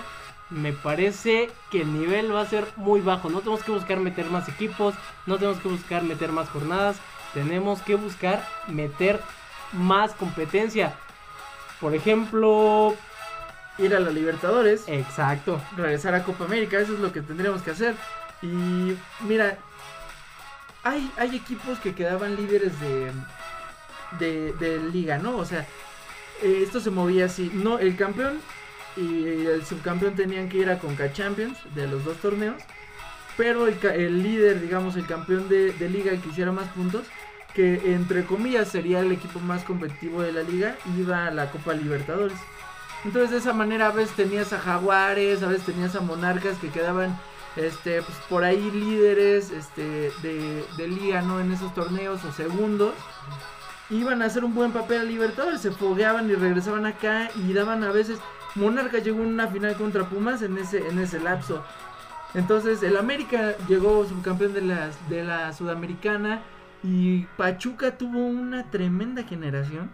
Me 0.49 0.73
parece 0.73 1.49
que 1.69 1.81
el 1.81 1.97
nivel 1.97 2.33
va 2.35 2.41
a 2.41 2.45
ser 2.45 2.65
muy 2.75 2.99
bajo. 2.99 3.29
No 3.29 3.39
tenemos 3.39 3.63
que 3.63 3.71
buscar 3.71 3.99
meter 3.99 4.29
más 4.29 4.49
equipos, 4.49 4.95
no 5.25 5.37
tenemos 5.37 5.59
que 5.59 5.69
buscar 5.69 6.03
meter 6.03 6.31
más 6.31 6.49
jornadas. 6.49 6.97
Tenemos 7.33 7.81
que 7.81 7.95
buscar 7.95 8.45
meter 8.67 9.19
más 9.73 10.13
competencia. 10.13 10.93
Por 11.79 11.95
ejemplo, 11.95 12.95
Ir 13.77 13.95
a 13.95 13.99
la 13.99 14.11
Libertadores, 14.11 14.83
exacto. 14.87 15.61
regresar 15.77 16.13
a 16.13 16.23
Copa 16.23 16.45
América, 16.45 16.77
eso 16.77 16.93
es 16.93 16.99
lo 16.99 17.11
que 17.11 17.21
tendríamos 17.21 17.61
que 17.61 17.71
hacer. 17.71 17.95
Y 18.41 18.95
mira, 19.21 19.57
hay, 20.83 21.11
hay 21.17 21.35
equipos 21.35 21.79
que 21.79 21.95
quedaban 21.95 22.35
líderes 22.35 22.73
de, 22.79 23.11
de, 24.19 24.53
de 24.53 24.79
liga, 24.91 25.17
¿no? 25.17 25.37
O 25.37 25.45
sea, 25.45 25.61
eh, 26.41 26.61
esto 26.63 26.79
se 26.79 26.89
movía 26.91 27.25
así. 27.25 27.49
No, 27.53 27.79
el 27.79 27.95
campeón 27.95 28.39
y 28.97 29.45
el 29.45 29.65
subcampeón 29.65 30.15
tenían 30.15 30.49
que 30.49 30.57
ir 30.57 30.69
a 30.69 30.77
Conca 30.77 31.13
Champions 31.13 31.57
de 31.73 31.87
los 31.87 32.03
dos 32.03 32.17
torneos. 32.17 32.61
Pero 33.37 33.67
el, 33.67 33.77
el 33.85 34.21
líder, 34.21 34.59
digamos, 34.61 34.95
el 34.97 35.07
campeón 35.07 35.47
de, 35.47 35.71
de 35.71 35.89
liga, 35.89 36.11
que 36.17 36.29
hiciera 36.29 36.51
más 36.51 36.67
puntos, 36.69 37.05
que 37.53 37.93
entre 37.93 38.25
comillas 38.25 38.69
sería 38.69 38.99
el 38.99 39.11
equipo 39.11 39.39
más 39.39 39.63
competitivo 39.63 40.21
de 40.21 40.31
la 40.31 40.43
liga, 40.43 40.77
iba 40.97 41.27
a 41.27 41.31
la 41.31 41.51
Copa 41.51 41.73
Libertadores. 41.73 42.37
Entonces 43.03 43.31
de 43.31 43.37
esa 43.37 43.53
manera 43.53 43.87
a 43.87 43.91
veces 43.91 44.15
tenías 44.15 44.53
a 44.53 44.59
Jaguares, 44.59 45.41
a 45.43 45.47
veces 45.47 45.65
tenías 45.65 45.95
a 45.95 46.01
Monarcas 46.01 46.57
que 46.59 46.69
quedaban 46.69 47.17
este 47.55 48.01
pues 48.01 48.17
por 48.29 48.43
ahí 48.43 48.71
líderes 48.71 49.51
este 49.51 50.11
de, 50.21 50.65
de 50.77 50.87
liga 50.87 51.21
no 51.21 51.39
en 51.39 51.51
esos 51.51 51.73
torneos 51.73 52.23
o 52.23 52.31
segundos. 52.31 52.93
Iban 53.89 54.21
a 54.21 54.25
hacer 54.25 54.45
un 54.45 54.53
buen 54.53 54.71
papel 54.71 55.01
a 55.01 55.03
Libertadores 55.03 55.61
se 55.61 55.71
fogueaban 55.71 56.29
y 56.29 56.35
regresaban 56.35 56.85
acá 56.85 57.29
y 57.35 57.53
daban 57.53 57.83
a 57.83 57.91
veces 57.91 58.19
Monarcas 58.55 59.03
llegó 59.03 59.21
en 59.21 59.29
una 59.29 59.47
final 59.47 59.75
contra 59.75 60.07
Pumas 60.07 60.41
en 60.43 60.57
ese 60.57 60.87
en 60.87 60.99
ese 60.99 61.19
lapso. 61.19 61.63
Entonces 62.35 62.83
el 62.83 62.95
América 62.95 63.55
llegó 63.67 64.05
subcampeón 64.05 64.53
de 64.53 64.61
la 64.61 64.91
de 65.09 65.23
la 65.23 65.51
Sudamericana 65.53 66.43
y 66.83 67.23
Pachuca 67.37 67.97
tuvo 67.97 68.19
una 68.19 68.69
tremenda 68.71 69.23
generación 69.23 69.91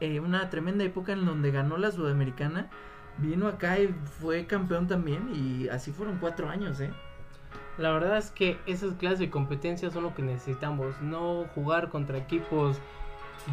eh, 0.00 0.18
una 0.18 0.48
tremenda 0.48 0.82
época 0.84 1.12
en 1.12 1.26
donde 1.26 1.50
ganó 1.50 1.76
la 1.76 1.90
Sudamericana 1.90 2.70
vino 3.18 3.48
acá 3.48 3.78
y 3.78 3.88
fue 4.20 4.46
campeón 4.46 4.86
también 4.86 5.28
y 5.34 5.68
así 5.68 5.92
fueron 5.92 6.18
cuatro 6.18 6.48
años, 6.48 6.80
¿eh? 6.80 6.90
La 7.76 7.92
verdad 7.92 8.18
es 8.18 8.30
que 8.30 8.58
esas 8.66 8.94
clases 8.94 9.20
de 9.20 9.30
competencias 9.30 9.92
son 9.92 10.02
lo 10.02 10.14
que 10.14 10.22
necesitamos. 10.22 11.00
No 11.00 11.46
jugar 11.54 11.88
contra 11.88 12.18
equipos 12.18 12.78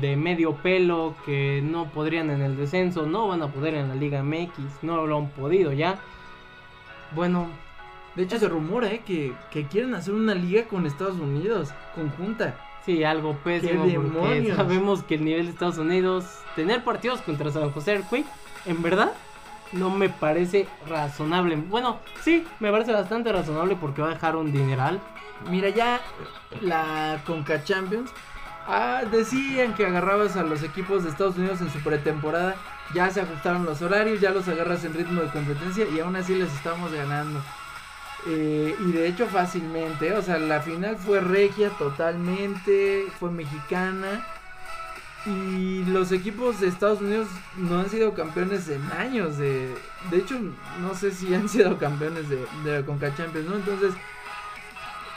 de 0.02 0.18
medio 0.18 0.56
pelo 0.56 1.16
que 1.26 1.62
no 1.64 1.86
podrían 1.92 2.30
en 2.30 2.42
el 2.42 2.58
descenso, 2.58 3.06
no 3.06 3.30
van 3.30 3.42
a 3.42 3.48
poder 3.48 3.76
en 3.76 3.88
la 3.88 3.96
Liga 3.96 4.24
MX, 4.24 4.84
no 4.84 5.06
lo 5.06 5.18
han 5.18 5.30
podido 5.30 5.72
ya. 5.72 5.98
Bueno, 7.16 7.48
De 8.18 8.24
hecho 8.24 8.40
se 8.40 8.50
rumora, 8.50 8.88
¿eh? 8.92 9.04
Que, 9.06 9.34
que 9.52 9.68
quieren 9.68 9.94
hacer 9.94 10.14
una 10.14 10.34
liga 10.34 10.64
con 10.64 10.88
Estados 10.88 11.20
Unidos, 11.20 11.70
conjunta. 11.94 12.58
sí, 12.84 13.04
algo 13.04 13.38
pésimo 13.44 13.84
porque 13.84 13.92
demonios! 13.92 14.58
sabemos 14.58 15.04
que 15.04 15.16
el 15.16 15.24
nivel 15.24 15.46
de 15.46 15.52
Estados 15.52 15.78
Unidos, 15.78 16.26
tener 16.56 16.84
partidos 16.84 17.22
contra 17.22 17.52
San 17.52 17.72
José 17.72 17.94
Earthquake, 17.94 18.26
en 18.66 18.82
verdad 18.82 19.14
no 19.72 19.92
me 19.92 20.10
parece 20.10 20.68
razonable. 20.90 21.58
Bueno, 21.58 22.00
sí, 22.24 22.44
me 22.60 22.72
parece 22.72 22.92
bastante 22.92 23.32
razonable 23.32 23.78
porque 23.80 24.02
va 24.02 24.10
a 24.10 24.14
dejar 24.14 24.36
un 24.36 24.52
dineral. 24.52 25.00
Mira, 25.52 25.70
ya 25.70 26.02
la 26.62 27.22
Conca 27.26 27.64
Champions. 27.64 28.10
Ah, 28.66 29.04
decían 29.12 29.76
que 29.76 29.86
agarrabas 29.86 30.36
a 30.36 30.44
los 30.44 30.64
equipos 30.64 31.04
de 31.04 31.12
Estados 31.12 31.38
Unidos 31.38 31.62
en 31.62 31.70
su 31.70 31.80
pretemporada. 31.80 32.56
Ya 32.94 33.10
se 33.12 33.22
ajustaron 33.22 33.64
los 33.66 33.82
horarios, 33.82 34.22
ya 34.22 34.32
los 34.32 34.48
agarras 34.48 34.84
en 34.86 34.94
ritmo 34.94 35.22
de 35.22 35.30
competencia 35.30 35.86
y 35.88 36.00
aún 36.00 36.16
así 36.16 36.34
les 36.34 36.52
estamos 36.54 36.92
ganando. 36.92 37.42
Eh, 38.26 38.76
y 38.80 38.92
de 38.92 39.08
hecho 39.08 39.28
fácilmente, 39.28 40.14
o 40.14 40.22
sea, 40.22 40.40
la 40.40 40.62
final 40.62 40.98
fue 40.98 41.20
regia 41.22 41.70
totalmente, 41.70 43.06
fue 43.20 43.32
mexicana. 43.32 44.26
Y 45.26 45.84
los 45.86 46.12
equipos 46.14 46.62
de 46.62 46.68
Estados 46.68 47.02
Unidos 47.02 47.28
no 47.58 47.80
han 47.80 47.90
sido 47.90 48.14
campeones 48.14 48.70
en 48.70 48.82
años. 48.94 49.38
De, 49.38 49.76
de 50.10 50.18
hecho, 50.18 50.40
no 50.82 50.96
sé 50.96 51.12
si 51.12 51.34
han 51.34 51.50
sido 51.50 51.78
campeones 51.78 52.30
de, 52.30 52.46
de 52.64 52.80
la 52.80 52.86
Conca 52.86 53.14
Champions, 53.16 53.48
¿no? 53.50 53.56
Entonces, 53.56 53.94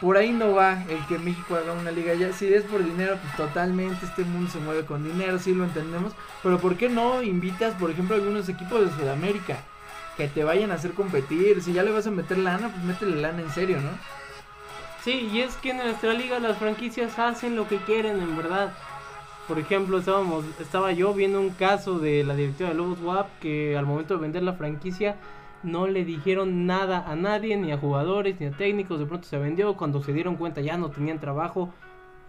por 0.00 0.16
ahí 0.16 0.32
no 0.32 0.52
va 0.54 0.82
el 0.88 1.06
que 1.06 1.18
México 1.18 1.54
haga 1.54 1.72
una 1.72 1.90
liga 1.90 2.14
ya. 2.14 2.32
Si 2.32 2.52
es 2.52 2.64
por 2.64 2.82
dinero, 2.82 3.18
pues 3.22 3.36
totalmente 3.36 4.04
este 4.04 4.24
mundo 4.24 4.50
se 4.50 4.58
mueve 4.58 4.84
con 4.84 5.04
dinero, 5.04 5.38
sí 5.38 5.54
lo 5.54 5.64
entendemos. 5.64 6.12
Pero 6.42 6.58
¿por 6.58 6.76
qué 6.76 6.88
no 6.88 7.22
invitas, 7.22 7.74
por 7.74 7.90
ejemplo, 7.90 8.16
algunos 8.16 8.48
equipos 8.48 8.80
de 8.80 8.96
Sudamérica 8.98 9.58
que 10.16 10.28
te 10.28 10.44
vayan 10.44 10.70
a 10.70 10.74
hacer 10.74 10.92
competir? 10.92 11.62
Si 11.62 11.72
ya 11.72 11.82
le 11.82 11.90
vas 11.90 12.06
a 12.06 12.10
meter 12.10 12.38
lana, 12.38 12.68
pues 12.68 12.84
métele 12.84 13.20
lana 13.20 13.42
en 13.42 13.50
serio, 13.50 13.80
¿no? 13.80 13.90
Sí, 15.02 15.30
y 15.32 15.40
es 15.40 15.56
que 15.56 15.70
en 15.70 15.78
nuestra 15.78 16.12
liga 16.12 16.38
las 16.40 16.58
franquicias 16.58 17.18
hacen 17.18 17.56
lo 17.56 17.66
que 17.66 17.78
quieren, 17.78 18.20
en 18.20 18.36
verdad. 18.36 18.72
Por 19.48 19.58
ejemplo, 19.58 19.98
estábamos, 19.98 20.44
estaba 20.60 20.92
yo 20.92 21.14
viendo 21.14 21.40
un 21.40 21.50
caso 21.50 21.98
de 21.98 22.22
la 22.22 22.36
directiva 22.36 22.68
de 22.68 22.74
Lobos 22.76 23.00
WAP 23.00 23.26
que 23.40 23.76
al 23.76 23.86
momento 23.86 24.14
de 24.14 24.20
vender 24.20 24.42
la 24.42 24.52
franquicia 24.52 25.16
no 25.62 25.86
le 25.86 26.04
dijeron 26.04 26.66
nada 26.66 27.04
a 27.10 27.16
nadie, 27.16 27.56
ni 27.56 27.72
a 27.72 27.78
jugadores, 27.78 28.38
ni 28.40 28.46
a 28.46 28.50
técnicos. 28.52 28.98
De 28.98 29.06
pronto 29.06 29.26
se 29.26 29.38
vendió, 29.38 29.76
cuando 29.76 30.02
se 30.02 30.12
dieron 30.12 30.36
cuenta 30.36 30.60
ya 30.60 30.76
no 30.76 30.90
tenían 30.90 31.18
trabajo. 31.18 31.72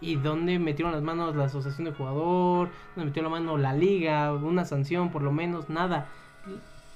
¿Y 0.00 0.16
dónde 0.16 0.58
metieron 0.58 0.92
las 0.92 1.02
manos 1.02 1.36
la 1.36 1.44
asociación 1.44 1.84
de 1.84 1.92
jugador? 1.92 2.70
¿Dónde 2.96 3.10
metió 3.10 3.22
la 3.22 3.28
mano 3.28 3.56
la 3.56 3.72
liga? 3.72 4.32
Una 4.32 4.64
sanción, 4.64 5.10
por 5.10 5.22
lo 5.22 5.30
menos, 5.30 5.68
nada. 5.68 6.08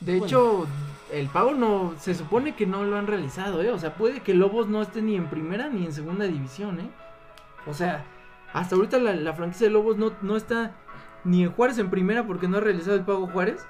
De 0.01 0.19
Bueno. 0.19 0.27
hecho, 0.27 0.67
el 1.13 1.29
pago 1.29 1.55
no, 1.55 1.95
se 1.99 2.15
supone 2.15 2.55
que 2.55 2.67
no 2.67 2.85
lo 2.85 2.97
han 2.97 3.07
realizado, 3.07 3.63
¿eh? 3.63 3.71
O 3.71 3.79
sea, 3.79 3.95
puede 3.95 4.21
que 4.21 4.35
Lobos 4.35 4.69
no 4.69 4.83
esté 4.83 5.03
ni 5.03 5.17
en 5.17 5.29
primera 5.29 5.69
ni 5.69 5.85
en 5.87 5.93
segunda 5.93 6.27
división, 6.27 6.81
¿eh? 6.81 6.91
O 7.67 7.75
sea, 7.75 8.05
hasta 8.53 8.77
ahorita 8.77 8.99
la, 8.99 9.15
la 9.15 9.33
franquicia 9.35 9.67
de 9.69 9.73
Lobos 9.73 9.97
no, 9.97 10.13
no 10.23 10.37
está 10.37 10.73
ni 11.25 11.43
en 11.45 11.51
Juárez 11.53 11.79
en 11.79 11.91
primera 11.91 12.27
porque 12.27 12.49
no 12.49 12.59
ha 12.59 12.61
realizado 12.61 12.97
el 12.97 13.05
pago 13.05 13.27
Juárez, 13.27 13.67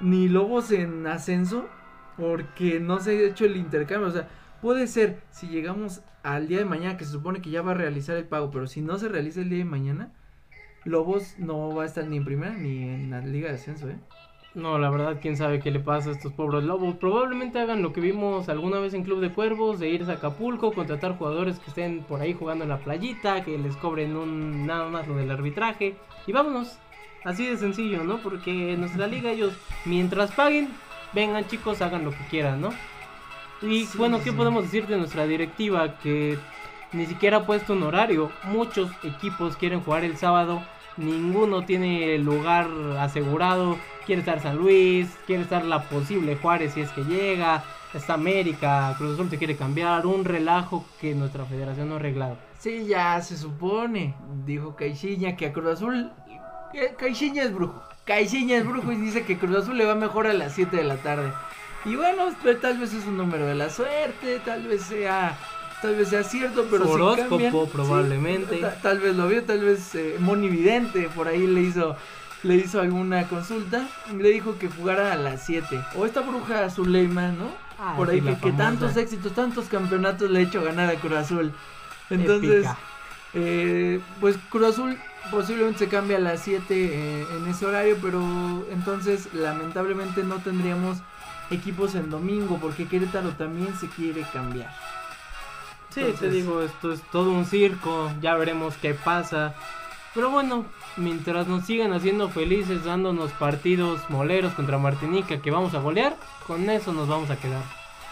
ni 0.00 0.28
Lobos 0.28 0.70
en 0.70 1.06
ascenso 1.06 1.68
porque 2.16 2.80
no 2.80 3.00
se 3.00 3.10
ha 3.10 3.28
hecho 3.28 3.44
el 3.44 3.56
intercambio. 3.56 4.08
O 4.08 4.12
sea, 4.12 4.28
puede 4.62 4.86
ser, 4.86 5.22
si 5.30 5.48
llegamos 5.48 6.02
al 6.22 6.48
día 6.48 6.58
de 6.58 6.64
mañana, 6.64 6.96
que 6.96 7.04
se 7.04 7.12
supone 7.12 7.42
que 7.42 7.50
ya 7.50 7.62
va 7.62 7.72
a 7.72 7.74
realizar 7.74 8.16
el 8.16 8.24
pago, 8.26 8.50
pero 8.50 8.66
si 8.66 8.80
no 8.80 8.98
se 8.98 9.08
realiza 9.08 9.40
el 9.40 9.50
día 9.50 9.58
de 9.58 9.64
mañana, 9.64 10.12
Lobos 10.84 11.34
no 11.38 11.74
va 11.74 11.82
a 11.84 11.86
estar 11.86 12.06
ni 12.06 12.16
en 12.18 12.24
primera 12.24 12.54
ni 12.54 12.82
en 12.82 13.10
la 13.10 13.20
liga 13.20 13.48
de 13.48 13.54
ascenso, 13.56 13.88
¿eh? 13.88 13.98
No, 14.54 14.78
la 14.78 14.88
verdad, 14.88 15.18
quién 15.20 15.36
sabe 15.36 15.58
qué 15.58 15.72
le 15.72 15.80
pasa 15.80 16.10
a 16.10 16.12
estos 16.12 16.32
pobres 16.32 16.62
lobos. 16.62 16.94
Probablemente 16.96 17.58
hagan 17.58 17.82
lo 17.82 17.92
que 17.92 18.00
vimos 18.00 18.48
alguna 18.48 18.78
vez 18.78 18.94
en 18.94 19.02
Club 19.02 19.20
de 19.20 19.32
Cuervos, 19.32 19.80
de 19.80 19.88
irse 19.88 20.12
a 20.12 20.14
Acapulco, 20.14 20.72
contratar 20.72 21.18
jugadores 21.18 21.58
que 21.58 21.70
estén 21.70 22.04
por 22.04 22.20
ahí 22.20 22.34
jugando 22.34 22.62
en 22.62 22.70
la 22.70 22.78
playita, 22.78 23.42
que 23.44 23.58
les 23.58 23.76
cobren 23.76 24.16
un 24.16 24.64
nada 24.64 24.88
más 24.88 25.08
lo 25.08 25.16
del 25.16 25.30
arbitraje. 25.32 25.96
Y 26.26 26.32
vámonos. 26.32 26.78
Así 27.24 27.46
de 27.46 27.56
sencillo, 27.56 28.04
¿no? 28.04 28.18
Porque 28.18 28.74
en 28.74 28.80
nuestra 28.80 29.08
liga 29.08 29.30
ellos, 29.32 29.54
mientras 29.86 30.30
paguen, 30.30 30.68
vengan 31.14 31.46
chicos, 31.48 31.82
hagan 31.82 32.04
lo 32.04 32.10
que 32.12 32.24
quieran, 32.30 32.60
¿no? 32.60 32.70
Y 33.62 33.86
Sí, 33.86 33.98
bueno, 33.98 34.18
¿qué 34.18 34.30
sí. 34.30 34.36
podemos 34.36 34.62
decir 34.64 34.86
de 34.86 34.98
nuestra 34.98 35.26
directiva? 35.26 35.98
Que 35.98 36.38
ni 36.92 37.06
siquiera 37.06 37.38
ha 37.38 37.46
puesto 37.46 37.72
un 37.72 37.82
horario. 37.82 38.30
Muchos 38.44 38.90
equipos 39.02 39.56
quieren 39.56 39.80
jugar 39.80 40.04
el 40.04 40.16
sábado. 40.16 40.62
Ninguno 40.96 41.64
tiene 41.64 42.18
lugar 42.18 42.68
asegurado. 42.98 43.78
Quiere 44.06 44.20
estar 44.20 44.40
San 44.40 44.56
Luis, 44.56 45.08
quiere 45.26 45.42
estar 45.42 45.64
la 45.64 45.82
posible 45.88 46.36
Juárez 46.36 46.74
si 46.74 46.80
es 46.80 46.90
que 46.90 47.04
llega. 47.04 47.64
Está 47.92 48.14
América, 48.14 48.94
Cruz 48.98 49.14
Azul 49.14 49.30
se 49.30 49.38
quiere 49.38 49.56
cambiar. 49.56 50.06
Un 50.06 50.24
relajo 50.24 50.84
que 51.00 51.14
nuestra 51.14 51.44
federación 51.44 51.88
no 51.88 51.94
ha 51.94 51.98
arreglado. 51.98 52.36
Sí, 52.58 52.86
ya 52.86 53.20
se 53.20 53.36
supone, 53.36 54.14
dijo 54.44 54.74
Caixinha, 54.74 55.36
que 55.36 55.46
a 55.46 55.52
Cruz 55.52 55.74
Azul... 55.74 56.10
Caixinha 56.98 57.44
es 57.44 57.54
brujo. 57.54 57.80
Caixinha 58.04 58.56
es 58.56 58.66
brujo 58.66 58.90
y 58.90 58.96
dice 58.96 59.24
que 59.24 59.38
Cruz 59.38 59.58
Azul 59.58 59.78
le 59.78 59.84
va 59.84 59.94
mejor 59.94 60.26
a 60.26 60.32
las 60.32 60.54
7 60.54 60.76
de 60.76 60.84
la 60.84 60.96
tarde. 60.96 61.32
Y 61.84 61.96
bueno, 61.96 62.24
pues, 62.42 62.60
tal 62.60 62.78
vez 62.78 62.92
es 62.94 63.06
un 63.06 63.16
número 63.16 63.46
de 63.46 63.54
la 63.54 63.70
suerte, 63.70 64.40
tal 64.44 64.66
vez 64.66 64.82
sea 64.82 65.38
tal 65.84 65.96
vez 65.96 66.08
sea 66.08 66.24
cierto, 66.24 66.66
pero 66.70 66.90
Horóscopo, 66.90 67.36
si 67.36 67.44
cambian, 67.44 67.66
probablemente. 67.70 68.54
sí, 68.54 68.60
ta- 68.62 68.80
tal 68.80 69.00
vez 69.00 69.14
lo 69.14 69.28
vio, 69.28 69.44
tal 69.44 69.60
vez 69.60 69.94
eh, 69.94 70.16
Moni 70.18 70.48
Vidente 70.48 71.10
por 71.14 71.28
ahí 71.28 71.46
le 71.46 71.60
hizo 71.60 71.94
le 72.42 72.56
hizo 72.56 72.80
alguna 72.80 73.28
consulta, 73.28 73.86
le 74.16 74.30
dijo 74.30 74.56
que 74.58 74.68
jugara 74.68 75.12
a 75.12 75.16
las 75.16 75.44
7. 75.44 75.78
O 75.96 76.06
esta 76.06 76.20
bruja 76.22 76.70
Zuleima, 76.70 77.28
¿no? 77.32 77.48
Ah, 77.78 77.94
por 77.96 78.08
sí, 78.10 78.22
ahí 78.26 78.36
que, 78.36 78.52
tantos 78.52 78.96
éxitos, 78.96 79.32
tantos 79.32 79.66
campeonatos 79.66 80.30
le 80.30 80.38
ha 80.38 80.42
hecho 80.42 80.62
ganar 80.62 80.88
a 80.88 80.94
Cruz 80.94 81.14
Azul. 81.14 81.52
Entonces, 82.08 82.66
eh, 83.34 84.00
pues 84.20 84.36
Cruz 84.50 84.68
Azul 84.68 84.98
posiblemente 85.30 85.80
se 85.80 85.88
cambie 85.88 86.16
a 86.16 86.20
las 86.20 86.40
7 86.40 86.64
eh, 86.70 87.26
en 87.36 87.46
ese 87.46 87.66
horario, 87.66 87.98
pero 88.00 88.22
entonces 88.70 89.28
lamentablemente 89.34 90.22
no 90.22 90.36
tendríamos 90.36 90.98
equipos 91.50 91.94
en 91.94 92.08
domingo 92.08 92.58
porque 92.60 92.86
Querétaro 92.86 93.30
también 93.30 93.74
se 93.76 93.88
quiere 93.88 94.22
cambiar. 94.32 94.70
Sí, 95.94 96.02
te 96.18 96.28
digo, 96.28 96.60
esto 96.62 96.92
es 96.92 97.00
todo 97.12 97.30
un 97.30 97.44
circo, 97.46 98.10
ya 98.20 98.34
veremos 98.34 98.74
qué 98.76 98.94
pasa. 98.94 99.54
Pero 100.12 100.30
bueno, 100.30 100.64
mientras 100.96 101.46
nos 101.46 101.64
sigan 101.66 101.92
haciendo 101.92 102.28
felices, 102.28 102.84
dándonos 102.84 103.30
partidos 103.32 104.00
moleros 104.10 104.52
contra 104.54 104.78
Martinica 104.78 105.40
que 105.40 105.50
vamos 105.50 105.74
a 105.74 105.78
golear, 105.78 106.16
con 106.46 106.68
eso 106.68 106.92
nos 106.92 107.08
vamos 107.08 107.30
a 107.30 107.36
quedar. 107.36 107.62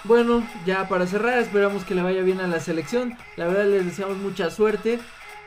Bueno, 0.05 0.42
ya 0.66 0.88
para 0.88 1.07
cerrar, 1.07 1.38
esperamos 1.38 1.85
que 1.85 1.95
le 1.95 2.03
vaya 2.03 2.23
bien 2.23 2.40
a 2.40 2.49
la 2.49 2.59
selección. 2.59 3.16
La 3.37 3.47
verdad 3.47 3.66
les 3.66 3.85
deseamos 3.85 4.16
mucha 4.18 4.51
suerte. 4.51 4.99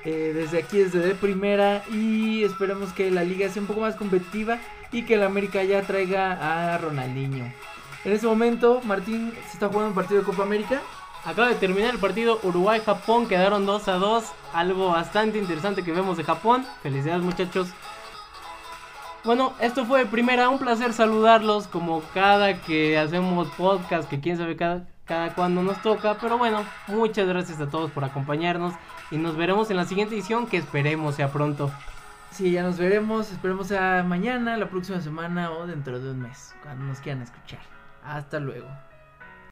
eh, 0.05 0.31
desde 0.33 0.59
aquí, 0.59 0.77
desde 0.77 0.99
de 0.99 1.15
primera. 1.15 1.83
Y 1.91 2.43
esperemos 2.43 2.93
que 2.93 3.11
la 3.11 3.23
liga 3.23 3.49
sea 3.49 3.61
un 3.61 3.67
poco 3.67 3.81
más 3.81 3.95
competitiva. 3.95 4.59
Y 4.91 5.03
que 5.03 5.15
el 5.15 5.23
América 5.23 5.63
ya 5.63 5.81
traiga 5.81 6.73
a 6.73 6.77
Ronaldinho. 6.77 7.51
En 8.05 8.13
ese 8.13 8.27
momento, 8.27 8.81
Martín 8.85 9.33
se 9.47 9.53
está 9.53 9.67
jugando 9.67 9.89
un 9.89 9.95
partido 9.95 10.21
de 10.21 10.25
Copa 10.25 10.43
América. 10.43 10.81
Acaba 11.25 11.47
de 11.49 11.55
terminar 11.55 11.95
el 11.95 11.99
partido 11.99 12.39
Uruguay-Japón, 12.43 13.27
quedaron 13.27 13.65
2 13.65 13.87
a 13.87 13.93
2. 13.93 14.23
Algo 14.53 14.89
bastante 14.89 15.39
interesante 15.39 15.83
que 15.83 15.91
vemos 15.91 16.17
de 16.17 16.23
Japón. 16.23 16.65
Felicidades 16.83 17.23
muchachos. 17.23 17.69
Bueno, 19.23 19.53
esto 19.59 19.85
fue 19.85 20.05
primera, 20.05 20.49
un 20.49 20.59
placer 20.59 20.93
saludarlos 20.93 21.67
como 21.67 22.03
cada 22.13 22.61
que 22.61 22.99
hacemos 22.99 23.47
podcast, 23.57 24.07
que 24.07 24.19
quién 24.19 24.37
sabe 24.37 24.55
cada, 24.55 24.85
cada 25.05 25.33
cuándo 25.33 25.63
nos 25.63 25.81
toca. 25.81 26.15
Pero 26.21 26.37
bueno, 26.37 26.63
muchas 26.85 27.27
gracias 27.27 27.59
a 27.59 27.69
todos 27.69 27.89
por 27.89 28.03
acompañarnos 28.03 28.75
y 29.09 29.17
nos 29.17 29.35
veremos 29.35 29.71
en 29.71 29.77
la 29.77 29.85
siguiente 29.85 30.13
edición 30.13 30.45
que 30.45 30.57
esperemos 30.57 31.15
sea 31.15 31.31
pronto. 31.31 31.71
Sí, 32.29 32.51
ya 32.51 32.61
nos 32.61 32.77
veremos. 32.77 33.31
Esperemos 33.31 33.65
sea 33.65 34.05
mañana, 34.07 34.57
la 34.57 34.69
próxima 34.69 35.01
semana 35.01 35.49
o 35.51 35.65
dentro 35.65 35.99
de 35.99 36.11
un 36.11 36.21
mes. 36.21 36.53
Cuando 36.61 36.85
nos 36.85 36.99
quieran 36.99 37.23
escuchar. 37.23 37.61
Hasta 38.03 38.39
luego. 38.39 38.67